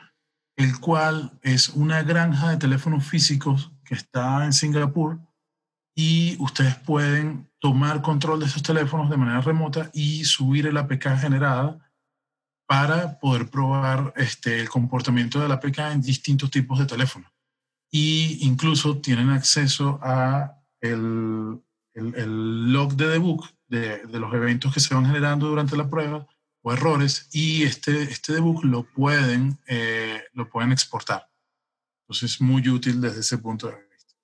el 0.56 0.78
cual 0.78 1.36
es 1.42 1.70
una 1.70 2.04
granja 2.04 2.50
de 2.50 2.58
teléfonos 2.58 3.04
físicos 3.04 3.72
que 3.84 3.94
está 3.94 4.44
en 4.44 4.52
Singapur 4.52 5.18
y 5.96 6.36
ustedes 6.38 6.76
pueden 6.76 7.50
tomar 7.58 8.02
control 8.02 8.38
de 8.38 8.46
esos 8.46 8.62
teléfonos 8.62 9.10
de 9.10 9.16
manera 9.16 9.40
remota 9.40 9.90
y 9.92 10.24
subir 10.24 10.68
el 10.68 10.76
APK 10.76 11.18
generada 11.18 11.76
para 12.68 13.18
poder 13.18 13.50
probar 13.50 14.12
este, 14.14 14.60
el 14.60 14.68
comportamiento 14.68 15.40
de 15.40 15.48
la 15.48 15.54
APK 15.54 15.78
en 15.92 16.00
distintos 16.00 16.52
tipos 16.52 16.78
de 16.78 16.86
teléfonos. 16.86 17.32
Y 17.90 18.38
incluso 18.46 18.98
tienen 18.98 19.30
acceso 19.30 19.98
a 20.02 20.56
el, 20.80 21.60
el, 21.94 22.72
log 22.72 22.94
de 22.94 23.08
debug 23.08 23.48
de, 23.68 24.06
de, 24.06 24.20
los 24.20 24.32
eventos 24.32 24.72
que 24.72 24.80
se 24.80 24.94
van 24.94 25.06
generando 25.06 25.48
durante 25.48 25.76
la 25.76 25.88
prueba 25.88 26.26
o 26.62 26.72
errores 26.72 27.28
y 27.32 27.62
este, 27.64 28.02
este 28.02 28.34
debug 28.34 28.64
lo 28.64 28.84
pueden, 28.84 29.58
eh, 29.66 30.22
lo 30.32 30.48
pueden 30.48 30.72
exportar. 30.72 31.28
Entonces 32.04 32.32
es 32.32 32.40
muy 32.40 32.68
útil 32.68 33.00
desde 33.00 33.20
ese 33.20 33.38
punto 33.38 33.68
de 33.68 33.74
vista. 33.74 34.14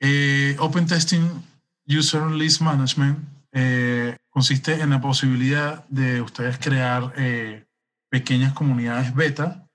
Eh, 0.00 0.56
Open 0.58 0.86
Testing 0.86 1.28
User 1.86 2.26
List 2.30 2.60
Management 2.60 3.18
eh, 3.52 4.16
consiste 4.30 4.80
en 4.80 4.90
la 4.90 5.00
posibilidad 5.00 5.84
de 5.88 6.22
ustedes 6.22 6.58
crear 6.58 7.12
eh, 7.16 7.66
pequeñas 8.08 8.52
comunidades 8.52 9.14
beta 9.14 9.68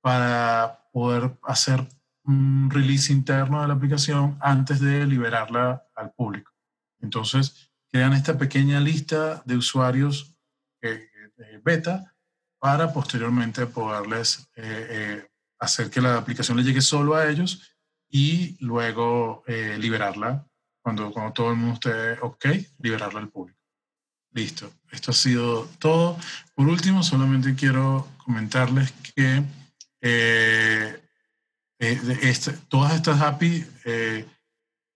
para 0.00 0.88
poder 0.92 1.36
hacer 1.42 1.86
un 2.28 2.70
release 2.70 3.12
interno 3.12 3.60
de 3.60 3.68
la 3.68 3.74
aplicación 3.74 4.38
antes 4.40 4.80
de 4.80 5.04
liberarla 5.06 5.84
al 5.96 6.12
público. 6.12 6.52
Entonces, 7.00 7.72
crean 7.90 8.12
esta 8.12 8.38
pequeña 8.38 8.78
lista 8.78 9.42
de 9.44 9.56
usuarios 9.56 10.36
eh, 10.82 11.08
beta 11.64 12.14
para 12.60 12.92
posteriormente 12.92 13.66
poderles 13.66 14.48
hacer 15.60 15.90
que 15.90 16.00
la 16.00 16.16
aplicación 16.16 16.56
le 16.56 16.64
llegue 16.64 16.80
solo 16.80 17.14
a 17.14 17.28
ellos 17.28 17.76
y 18.08 18.56
luego 18.64 19.44
liberarla 19.46 20.44
cuando, 20.82 21.12
cuando 21.12 21.32
todo 21.32 21.50
el 21.50 21.56
mundo 21.56 21.74
esté 21.74 22.20
ok, 22.20 22.46
liberarla 22.80 23.20
al 23.20 23.28
público. 23.28 23.58
Listo, 24.32 24.70
esto 24.90 25.10
ha 25.10 25.14
sido 25.14 25.66
todo. 25.78 26.18
Por 26.54 26.68
último, 26.68 27.02
solamente 27.02 27.54
quiero 27.54 28.08
comentarles 28.18 28.92
que 28.92 29.42
eh, 30.00 31.07
eh, 31.78 32.34
todas 32.68 32.94
estas 32.94 33.20
API 33.20 33.64
eh, 33.84 34.26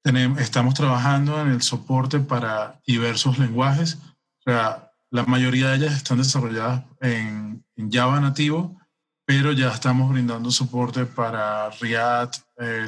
tenemos, 0.03 0.41
estamos 0.41 0.75
trabajando 0.75 1.41
en 1.41 1.49
el 1.49 1.63
soporte 1.63 2.21
para 2.21 2.81
diversos 2.87 3.39
lenguajes. 3.39 3.95
O 3.95 4.43
sea, 4.45 4.91
la 5.11 5.25
mayoría 5.25 5.69
de 5.69 5.77
ellas 5.77 5.95
están 5.95 6.19
desarrolladas 6.19 6.85
en, 7.01 7.65
en 7.77 7.93
Java 7.93 8.21
nativo, 8.21 8.81
pero 9.25 9.53
ya 9.53 9.71
estamos 9.71 10.11
brindando 10.11 10.51
soporte 10.51 11.07
para 11.07 11.71
React, 11.71 12.37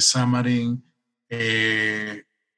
Xamarin, 0.00 0.82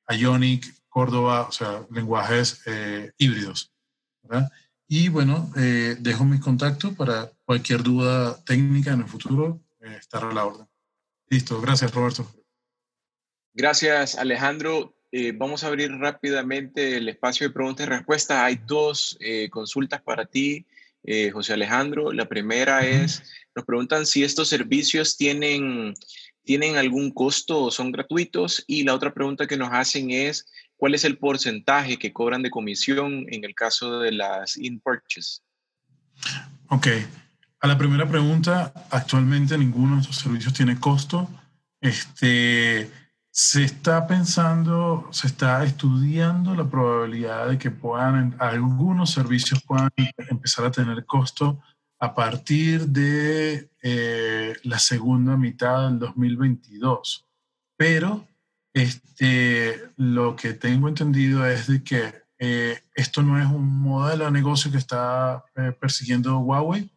Ionic, 0.08 0.76
Córdoba, 0.88 1.42
o 1.42 1.52
sea, 1.52 1.86
lenguajes 1.90 2.62
eh, 2.66 3.12
híbridos. 3.18 3.70
¿verdad? 4.22 4.50
Y 4.88 5.08
bueno, 5.08 5.50
eh, 5.56 5.96
dejo 6.00 6.24
mis 6.24 6.40
contactos 6.40 6.94
para 6.94 7.30
cualquier 7.44 7.82
duda 7.82 8.42
técnica 8.44 8.92
en 8.92 9.00
el 9.00 9.06
futuro, 9.06 9.60
eh, 9.80 9.96
estar 9.98 10.24
a 10.24 10.32
la 10.32 10.46
orden. 10.46 10.66
Listo, 11.28 11.60
gracias 11.60 11.92
Roberto. 11.92 12.26
Gracias 13.54 14.16
Alejandro. 14.16 14.94
vamos 15.34 15.64
a 15.64 15.68
abrir 15.68 15.90
rápidamente 15.92 16.96
el 16.96 17.08
espacio 17.08 17.48
de 17.48 17.54
preguntas 17.54 17.86
y 17.86 17.90
respuestas. 17.90 18.38
Hay 18.38 18.60
dos 18.66 19.18
consultas 19.50 20.02
para 20.02 20.26
ti, 20.26 20.66
José 21.32 21.54
Alejandro. 21.54 22.12
La 22.12 22.26
primera 22.26 22.86
es, 22.86 23.22
nos 23.54 23.64
preguntan 23.64 24.04
si 24.04 24.24
estos 24.24 24.48
servicios 24.48 25.16
tienen 25.16 25.94
¿Tienen 26.46 26.76
algún 26.76 27.10
costo 27.10 27.60
o 27.60 27.70
son 27.72 27.90
gratuitos? 27.90 28.62
Y 28.68 28.84
la 28.84 28.94
otra 28.94 29.12
pregunta 29.12 29.48
que 29.48 29.56
nos 29.56 29.70
hacen 29.72 30.12
es, 30.12 30.46
¿cuál 30.76 30.94
es 30.94 31.04
el 31.04 31.18
porcentaje 31.18 31.98
que 31.98 32.12
cobran 32.12 32.40
de 32.44 32.50
comisión 32.50 33.26
en 33.30 33.44
el 33.44 33.52
caso 33.52 33.98
de 33.98 34.12
las 34.12 34.56
in-purchase? 34.56 35.40
Ok. 36.68 36.86
A 37.60 37.66
la 37.66 37.78
primera 37.78 38.06
pregunta, 38.06 38.72
actualmente 38.90 39.56
ninguno 39.56 39.96
de 39.96 40.02
estos 40.02 40.16
servicios 40.16 40.52
tiene 40.52 40.78
costo. 40.78 41.28
Este, 41.80 42.90
se 43.30 43.64
está 43.64 44.06
pensando, 44.06 45.08
se 45.10 45.26
está 45.26 45.64
estudiando 45.64 46.54
la 46.54 46.68
probabilidad 46.68 47.48
de 47.48 47.58
que 47.58 47.70
puedan, 47.70 48.36
algunos 48.38 49.10
servicios 49.10 49.62
puedan 49.62 49.90
empezar 50.30 50.66
a 50.66 50.70
tener 50.70 51.04
costo 51.06 51.60
a 51.98 52.14
partir 52.14 52.86
de 52.88 53.70
eh, 53.82 54.54
la 54.62 54.78
segunda 54.78 55.36
mitad 55.36 55.88
del 55.88 55.98
2022. 55.98 57.26
Pero 57.76 58.26
este, 58.74 59.92
lo 59.96 60.36
que 60.36 60.52
tengo 60.52 60.88
entendido 60.88 61.46
es 61.46 61.66
de 61.66 61.82
que 61.82 62.14
eh, 62.38 62.78
esto 62.94 63.22
no 63.22 63.40
es 63.40 63.46
un 63.46 63.80
modelo 63.80 64.26
de 64.26 64.30
negocio 64.30 64.70
que 64.70 64.76
está 64.76 65.44
eh, 65.56 65.72
persiguiendo 65.72 66.38
Huawei, 66.38 66.90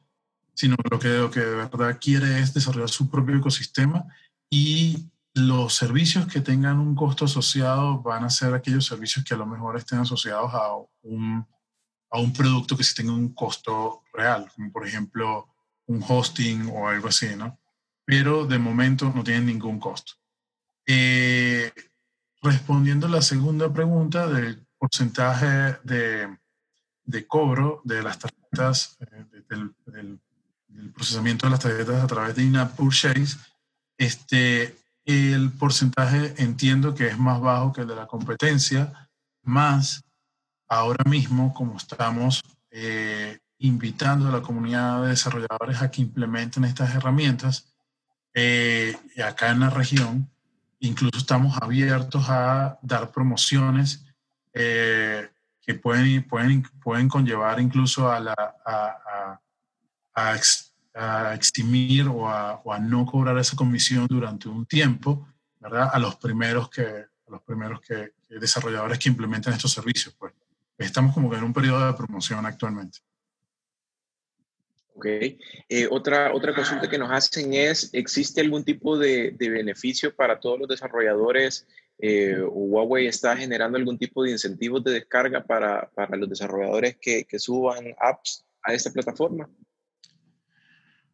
sino 0.60 0.76
lo 0.92 1.00
que, 1.00 1.08
lo 1.08 1.32
que 1.32 1.40
de 1.40 1.56
verdad 1.56 1.98
quiere 2.02 2.40
es 2.40 2.54
desarrollar 2.54 2.90
su 2.90 3.10
propio 3.10 3.38
ecosistema 3.38 4.06
y 4.50 5.06
los 5.34 5.74
servicios 5.74 6.28
que 6.28 6.42
tengan 6.42 6.80
un 6.80 6.96
costo 6.96 7.24
asociado 7.24 8.02
van 8.02 8.26
a 8.26 8.30
ser 8.30 8.54
aquellos 8.54 8.86
servicios 8.86 9.24
que 9.24 9.36
a 9.36 9.38
lo 9.38 9.46
mejor 9.46 9.78
estén 9.78 10.00
asociados 10.00 10.54
a 10.54 10.76
un 11.04 11.48
a 12.12 12.20
un 12.20 12.34
producto 12.34 12.76
que 12.76 12.84
sí 12.84 12.94
tenga 12.94 13.14
un 13.14 13.34
costo 13.34 14.04
real, 14.12 14.52
como 14.54 14.70
por 14.70 14.86
ejemplo 14.86 15.48
un 15.86 16.04
hosting 16.06 16.70
o 16.74 16.90
algo 16.90 17.08
así, 17.08 17.36
¿no? 17.38 17.58
Pero 18.04 18.46
de 18.46 18.60
momento 18.60 19.14
no 19.16 19.24
tienen 19.24 19.46
ningún 19.46 19.80
costo. 19.80 20.14
Eh, 20.86 21.72
respondiendo 22.42 23.08
a 23.08 23.12
la 23.12 23.22
segunda 23.22 23.72
pregunta 23.72 24.28
del 24.28 24.66
porcentaje 24.78 25.78
de, 25.84 26.38
de 27.06 27.28
cobro 27.28 27.82
de 27.86 28.04
las 28.04 28.20
tarjetas, 28.20 28.98
eh, 29.00 29.44
del, 29.48 29.74
del, 29.86 30.20
procesamiento 30.94 31.46
de 31.46 31.52
las 31.52 31.60
tarjetas 31.60 32.04
a 32.04 32.08
través 32.08 32.36
de 32.36 32.44
in-app 32.44 32.76
purchase, 32.76 33.38
este, 33.98 34.76
el 35.06 35.52
porcentaje 35.52 36.36
entiendo 36.38 36.94
que 36.94 37.08
es 37.08 37.18
más 37.18 37.40
bajo 37.42 37.74
que 37.74 37.82
el 37.82 37.88
de 37.88 37.96
la 37.96 38.08
competencia, 38.08 39.10
más 39.44 40.04
ahora 40.68 41.04
mismo, 41.10 41.54
como 41.54 41.78
estamos 41.78 42.42
eh, 42.72 43.40
invitando 43.58 44.28
a 44.28 44.32
la 44.32 44.42
comunidad 44.42 45.04
de 45.04 45.10
desarrolladores 45.10 45.82
a 45.82 45.92
que 45.92 46.02
implementen 46.02 46.64
estas 46.64 46.94
herramientas, 46.96 47.74
eh, 48.34 48.96
acá 49.26 49.50
en 49.50 49.62
la 49.62 49.70
región, 49.70 50.30
incluso 50.80 51.18
estamos 51.18 51.58
abiertos 51.62 52.30
a 52.30 52.78
dar 52.82 53.12
promociones 53.12 54.06
eh, 54.54 55.30
que 55.62 55.74
pueden, 55.76 56.28
pueden, 56.28 56.64
pueden 56.82 57.10
conllevar 57.10 57.60
incluso 57.60 58.10
a, 58.12 58.20
la, 58.20 58.36
a, 58.66 58.76
a, 58.76 59.42
a, 60.20 61.34
eximir 61.34 62.08
o, 62.08 62.28
a, 62.28 62.80
no 62.80 63.06
cobrar 63.06 63.38
esa 63.38 63.56
comisión 63.56 64.08
durante 64.08 64.50
un 64.50 64.66
tiempo, 64.66 65.28
¿verdad? 65.60 65.90
A 65.94 66.00
los 66.00 66.16
primeros 66.18 66.70
que, 66.70 66.82
a 66.82 67.32
los 67.32 67.42
primeros 67.44 67.80
que, 67.82 68.14
desarrolladores 68.30 69.00
que 69.00 69.10
implementan 69.10 69.54
estos 69.54 69.72
servicios. 69.72 70.16
Pues 70.18 70.34
estamos 70.78 71.14
como 71.14 71.30
que 71.30 71.38
en 71.38 71.44
un 71.44 71.54
periodo 71.54 71.86
de 71.88 71.94
promoción 71.94 72.46
actualmente. 72.46 73.00
Ok. 74.96 75.06
Eh, 75.06 75.88
otra, 75.90 76.34
otra 76.34 76.54
consulta 76.54 76.90
que 76.90 76.98
nos 76.98 77.10
hacen 77.10 77.54
es, 77.54 77.90
¿existe 77.94 78.42
algún 78.42 78.66
tipo 78.66 78.98
de, 78.98 79.34
beneficio 79.40 80.14
para 80.14 80.40
todos 80.40 80.60
los 80.60 80.68
desarrolladores 80.68 81.66
eh, 82.02 82.42
Huawei 82.42 83.08
está 83.08 83.36
generando 83.36 83.78
algún 83.78 83.98
tipo 83.98 84.24
de 84.24 84.32
incentivos 84.32 84.84
de 84.84 84.92
descarga 84.94 85.44
para, 85.44 85.90
para 85.94 86.16
los 86.16 86.30
desarrolladores 86.30 86.98
que, 86.98 87.26
suban 87.40 87.94
apps 88.00 88.46
a 88.64 88.74
esta 88.74 88.92
plataforma? 88.92 89.50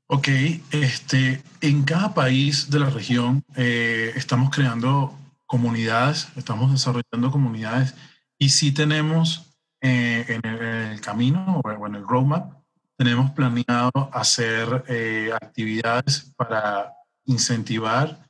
Ok, 0.07 0.27
este, 0.71 1.41
en 1.61 1.83
cada 1.83 2.13
país 2.13 2.69
de 2.69 2.79
la 2.79 2.89
región 2.89 3.43
eh, 3.55 4.11
estamos 4.15 4.51
creando 4.51 5.17
comunidades, 5.47 6.27
estamos 6.35 6.71
desarrollando 6.71 7.31
comunidades 7.31 7.95
y 8.37 8.49
sí 8.49 8.71
tenemos 8.71 9.55
eh, 9.81 10.25
en, 10.27 10.45
el, 10.45 11.01
camino 11.01 11.61
o 11.63 11.87
en 11.87 11.95
el 11.95 12.07
roadmap, 12.07 12.53
tenemos 12.97 13.31
planeado 13.31 13.91
hacer 14.13 15.31
actividades 15.41 16.31
para 16.37 16.93
incentivar 17.25 18.25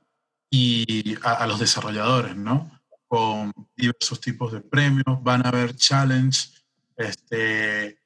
y 0.49 1.15
a, 1.23 1.45
los 1.45 1.59
desarrolladores, 1.59 2.35
¿no? 2.35 2.71
Con 3.07 3.51
diversos 3.75 4.21
tipos 4.21 4.53
de 4.53 4.61
premios, 4.61 5.21
van 5.21 5.45
a 5.45 5.49
haber 5.49 5.75
challenge, 5.75 6.49
este, 6.95 7.99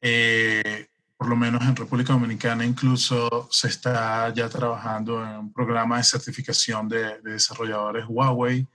eh, 0.00 0.88
por 1.16 1.28
lo 1.28 1.36
menos 1.36 1.62
en 1.62 1.76
República 1.76 2.12
Dominicana 2.12 2.64
incluso 2.64 3.48
se 3.50 3.68
está 3.68 4.32
ya 4.34 4.48
trabajando 4.48 5.24
en 5.24 5.36
un 5.36 5.52
programa 5.52 5.98
de 5.98 6.04
certificación 6.04 6.88
de, 6.88 7.20
desarrolladores 7.22 8.04
Huawei, 8.08 8.66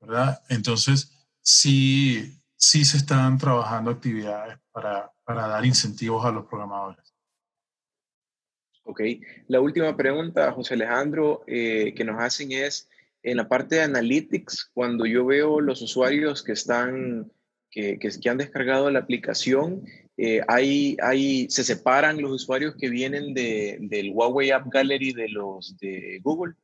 ¿verdad? 0.00 0.40
Entonces, 0.48 1.12
sí, 1.42 2.40
sí 2.56 2.84
se 2.84 2.96
están 2.96 3.38
trabajando 3.38 3.90
actividades 3.90 4.58
para, 4.70 5.10
para 5.24 5.48
dar 5.48 5.64
incentivos 5.64 6.24
a 6.24 6.30
los 6.30 6.46
programadores. 6.46 7.10
Ok. 8.84 9.02
La 9.46 9.60
última 9.60 9.96
pregunta, 9.96 10.50
José 10.52 10.74
Alejandro, 10.74 11.44
eh, 11.46 11.94
que 11.94 12.04
nos 12.04 12.20
hacen 12.20 12.50
es, 12.50 12.88
en 13.22 13.36
la 13.36 13.48
parte 13.48 13.76
de 13.76 13.82
Analytics, 13.82 14.70
cuando 14.74 15.06
yo 15.06 15.24
veo 15.26 15.60
los 15.60 15.82
usuarios 15.82 16.42
que 16.42 16.52
están, 16.52 17.30
que, 17.70 17.98
que, 17.98 18.30
han 18.30 18.38
descargado 18.38 18.90
la 18.90 18.98
aplicación, 18.98 19.84
eh, 20.22 20.42
hay, 20.48 20.96
hay, 21.02 21.48
se 21.48 21.64
separan 21.64 22.20
los 22.20 22.32
usuarios 22.32 22.74
que 22.76 22.90
vienen 22.90 23.32
de, 23.32 23.78
del 23.80 24.10
Huawei 24.10 24.50
App 24.50 24.66
Gallery 24.70 25.12
de 25.12 25.28
los 25.28 25.76
de 25.78 26.20
Google. 26.22 26.54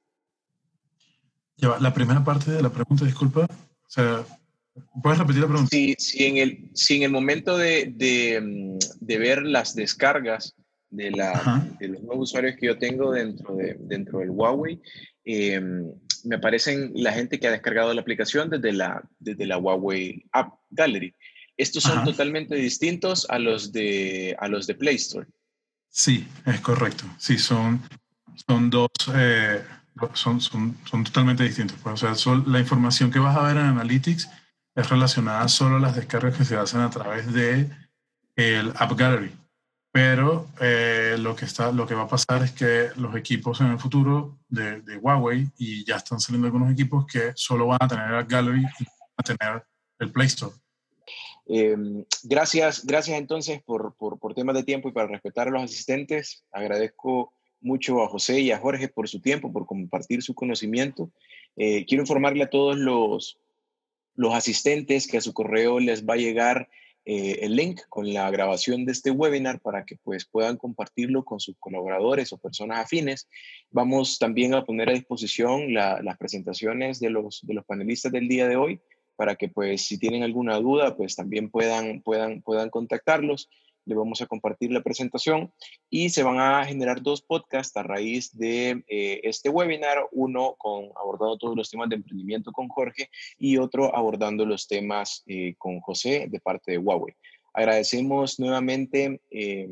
La 1.57 1.95
primera 1.95 2.23
parte 2.23 2.51
de 2.51 2.63
la 2.63 2.71
pregunta, 2.71 3.05
disculpa. 3.07 3.45
O 3.47 3.89
sea, 3.89 4.27
¿Puedes 5.03 5.19
repetir 5.19 5.41
la 5.43 5.49
pregunta? 5.49 5.71
Sí, 5.71 5.95
sí 5.99 6.27
en, 6.27 6.37
el, 6.37 6.71
si 6.75 6.97
en 6.97 7.05
el 7.05 7.11
momento 7.11 7.57
de, 7.57 7.93
de, 7.95 8.41
mm, 8.41 8.79
de 9.01 9.19
ver 9.19 9.43
las 9.43 9.75
descargas, 9.75 10.55
de, 10.91 11.11
la, 11.11 11.67
de 11.79 11.89
los 11.89 12.03
nuevos 12.03 12.31
usuarios 12.31 12.57
que 12.57 12.67
yo 12.67 12.79
tengo 12.79 13.13
dentro, 13.13 13.57
de, 13.57 13.77
dentro 13.81 14.21
del 14.21 14.31
Huawei, 14.31 14.81
eh, 15.25 15.61
me 16.25 16.37
aparecen 16.37 16.93
la 16.95 17.13
gente 17.13 17.39
que 17.39 17.49
ha 17.49 17.53
descargado 17.53 17.93
la 17.93 18.01
aplicación 18.01 18.51
desde 18.51 18.73
la, 18.73 19.03
desde 19.19 19.47
la 19.47 19.59
Huawei 19.59 20.25
App 20.33 20.55
Gallery. 20.71 21.15
Estos 21.57 21.85
son 21.85 22.05
totalmente 22.05 22.55
distintos 22.55 23.27
a 23.31 23.39
los, 23.39 23.73
de, 23.73 24.37
a 24.39 24.49
los 24.49 24.67
de 24.67 24.75
Play 24.75 24.97
Store. 24.97 25.27
Sí, 25.89 26.27
es 26.45 26.61
correcto. 26.61 27.05
Sí, 27.19 27.39
son, 27.39 27.83
son 28.47 28.69
dos, 28.69 28.91
eh, 29.15 29.63
son, 30.13 30.41
son, 30.41 30.77
son, 30.85 31.05
totalmente 31.05 31.45
distintos. 31.45 31.79
Pues, 31.83 32.03
o 32.03 32.15
sea, 32.15 32.43
la 32.47 32.61
información 32.61 33.11
que 33.11 33.19
vas 33.19 33.37
a 33.37 33.43
ver 33.43 33.57
en 33.57 33.65
Analytics 33.65 34.29
es 34.75 34.89
relacionada 34.91 35.49
solo 35.49 35.77
a 35.77 35.81
las 35.81 35.97
descargas 35.97 36.37
que 36.37 36.45
se 36.45 36.57
hacen 36.57 36.81
a 36.81 36.91
través 36.91 37.33
de 37.33 37.71
el 38.37 38.73
App 38.77 38.93
Gallery 38.93 39.33
pero 39.97 40.51
eh, 40.61 41.17
lo, 41.19 41.35
que 41.35 41.47
está, 41.47 41.73
lo 41.73 41.87
que 41.87 41.95
va 41.95 42.03
a 42.03 42.07
pasar 42.07 42.43
es 42.43 42.53
que 42.53 42.91
los 42.97 43.17
equipos 43.17 43.63
en 43.63 43.69
el 43.69 43.79
futuro 43.79 44.41
de, 44.47 44.99
Huawei, 45.01 45.51
y 45.57 45.87
ya 45.87 45.97
están 45.97 46.21
saliendo 46.21 46.49
algunos 46.49 46.71
equipos 46.71 47.07
que 47.07 47.33
solo 47.35 47.69
van 47.69 47.79
a 47.81 47.89
tener 47.89 48.11
el 48.11 48.27
Gallery 48.27 48.61
y 48.61 48.85
van 48.85 49.17
a 49.17 49.23
tener 49.23 49.67
el 49.99 50.13
Play 50.13 50.27
Store. 50.27 50.53
Em, 51.49 52.05
gracias, 52.25 52.85
gracias 52.85 53.19
entonces 53.19 53.63
por, 53.63 53.95
por, 53.97 54.35
temas 54.35 54.57
de 54.57 54.65
tiempo 54.65 54.89
y 54.89 54.93
para 54.93 55.07
respetar 55.07 55.49
a 55.49 55.51
los 55.51 55.63
asistentes. 55.63 56.45
Agradezco 56.51 57.33
mucho 57.61 58.03
a 58.03 58.09
José 58.09 58.41
y 58.41 58.51
a 58.51 58.59
Jorge 58.59 58.89
por 58.89 59.09
su 59.09 59.21
tiempo, 59.21 59.53
por 59.53 59.67
compartir 59.67 60.23
su 60.23 60.35
conocimiento. 60.35 61.11
Eh, 61.57 61.87
quiero 61.87 62.03
informarle 62.03 62.45
a 62.45 62.51
todos 62.51 62.77
los, 62.77 63.39
los 64.15 64.35
asistentes 64.35 65.07
que 65.07 65.19
a 65.19 65.21
su 65.21 65.33
correo 65.33 65.79
les 65.79 66.05
va 66.05 66.15
a 66.15 66.19
llegar 66.19 66.69
eh, 67.05 67.39
el 67.43 67.55
link 67.55 67.83
con 67.89 68.13
la 68.13 68.29
grabación 68.33 68.85
de 68.85 68.91
este 68.91 69.13
webinar 69.13 69.61
para 69.61 69.85
que 69.85 69.97
pues 70.03 70.25
puedan 70.25 70.57
compartirlo 70.57 71.25
con 71.25 71.39
sus 71.39 71.57
colaboradores 71.61 72.33
o 72.33 72.39
personas 72.39 72.81
afines. 72.81 73.29
Vamos 73.71 74.19
también 74.19 74.55
a 74.55 74.65
poner 74.65 74.89
a 74.89 74.95
disposición 74.95 75.73
las 75.73 76.19
presentaciones 76.19 76.99
de 76.99 77.11
los, 77.11 77.47
de 77.47 77.55
los 77.55 77.65
panelistas 77.65 78.11
del 78.11 78.27
día 78.27 78.49
de 78.49 78.57
hoy 78.57 78.81
para 79.17 79.37
que 79.37 79.49
pues 79.49 79.87
si 79.87 79.99
tienen 79.99 80.23
alguna 80.23 80.59
duda 80.59 80.97
pues 80.97 81.17
también 81.17 81.51
puedan, 81.51 82.03
puedan, 82.03 82.43
puedan 82.43 82.71
contactarlos 82.71 83.49
le 83.87 83.95
vamos 83.95 84.21
a 84.21 84.27
compartir 84.27 84.73
la 84.73 84.83
presentación 84.83 85.53
y 85.89 86.11
se 86.11 86.23
van 86.23 86.39
a 86.41 86.65
generar 86.67 87.03
dos 87.03 87.23
podcasts 87.23 87.77
a 87.77 87.83
raíz 87.83 88.37
de 88.37 88.85
eh, 88.89 89.21
este 89.23 89.49
webinar, 89.49 90.09
uno 90.13 90.57
con 90.59 90.91
abordando 90.97 91.39
todos 91.39 91.57
los 91.57 91.71
temas 91.71 91.89
de 91.89 91.97
emprendimiento 91.97 92.53
con 92.53 92.69
Jorge 92.69 93.09
y 93.39 93.57
otro 93.57 93.97
abordando 93.97 94.45
los 94.45 94.67
temas 94.67 95.23
eh, 95.27 95.55
con 95.57 95.81
José 95.81 96.27
de 96.29 96.41
parte 96.41 96.73
de 96.73 96.79
Huawei. 96.79 97.15
Agradecemos 97.55 98.39
nuevamente 98.41 99.21
eh, 99.31 99.71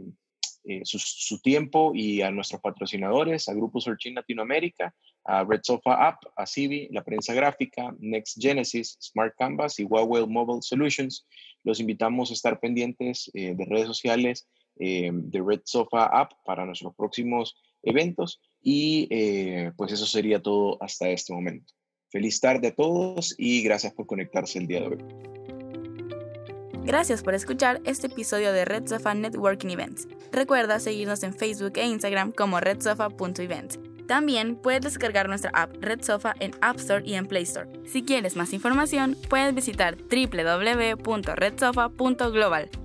su, 0.84 1.40
tiempo 1.42 1.92
y 1.94 2.22
a 2.22 2.30
nuestros 2.30 2.60
patrocinadores, 2.60 3.48
a 3.48 3.54
Grupo 3.54 3.80
Searching 3.80 4.14
Latinoamérica, 4.14 4.94
a 5.24 5.44
Red 5.44 5.60
Sofa 5.62 6.08
App, 6.08 6.22
a 6.36 6.46
Civi, 6.46 6.88
la 6.90 7.02
prensa 7.02 7.34
gráfica, 7.34 7.94
Next 7.98 8.40
Genesis, 8.40 8.96
Smart 9.00 9.34
Canvas 9.38 9.78
y 9.78 9.84
Huawei 9.84 10.26
Mobile 10.26 10.62
Solutions. 10.62 11.26
Los 11.62 11.80
invitamos 11.80 12.30
a 12.30 12.34
estar 12.34 12.60
pendientes 12.60 13.30
eh, 13.34 13.54
de 13.54 13.64
redes 13.64 13.86
sociales 13.86 14.46
eh, 14.78 15.10
de 15.12 15.42
Red 15.42 15.62
Sofa 15.64 16.06
App 16.06 16.32
para 16.44 16.66
nuestros 16.66 16.94
próximos 16.94 17.56
eventos 17.82 18.40
y 18.62 19.06
eh, 19.10 19.72
pues 19.76 19.92
eso 19.92 20.06
sería 20.06 20.42
todo 20.42 20.82
hasta 20.82 21.08
este 21.08 21.32
momento. 21.32 21.72
Feliz 22.10 22.40
tarde 22.40 22.68
a 22.68 22.74
todos 22.74 23.34
y 23.38 23.62
gracias 23.62 23.92
por 23.92 24.06
conectarse 24.06 24.58
el 24.58 24.66
día 24.66 24.80
de 24.80 24.86
hoy. 24.86 24.98
Gracias 26.84 27.22
por 27.22 27.34
escuchar 27.34 27.80
este 27.86 28.08
episodio 28.08 28.52
de 28.52 28.66
Red 28.66 28.88
Sofa 28.88 29.14
Networking 29.14 29.68
Events. 29.68 30.06
Recuerda 30.30 30.78
seguirnos 30.80 31.22
en 31.22 31.32
Facebook 31.32 31.72
e 31.76 31.86
Instagram 31.86 32.30
como 32.30 32.60
redsofa.event. 32.60 33.93
También 34.06 34.56
puedes 34.56 34.82
descargar 34.82 35.28
nuestra 35.28 35.50
app 35.54 35.74
Red 35.80 36.02
Sofa 36.02 36.34
en 36.40 36.50
App 36.60 36.76
Store 36.76 37.02
y 37.04 37.14
en 37.14 37.26
Play 37.26 37.44
Store. 37.44 37.70
Si 37.86 38.02
quieres 38.02 38.36
más 38.36 38.52
información, 38.52 39.16
puedes 39.28 39.54
visitar 39.54 39.96
www.redsofa.global. 39.96 42.83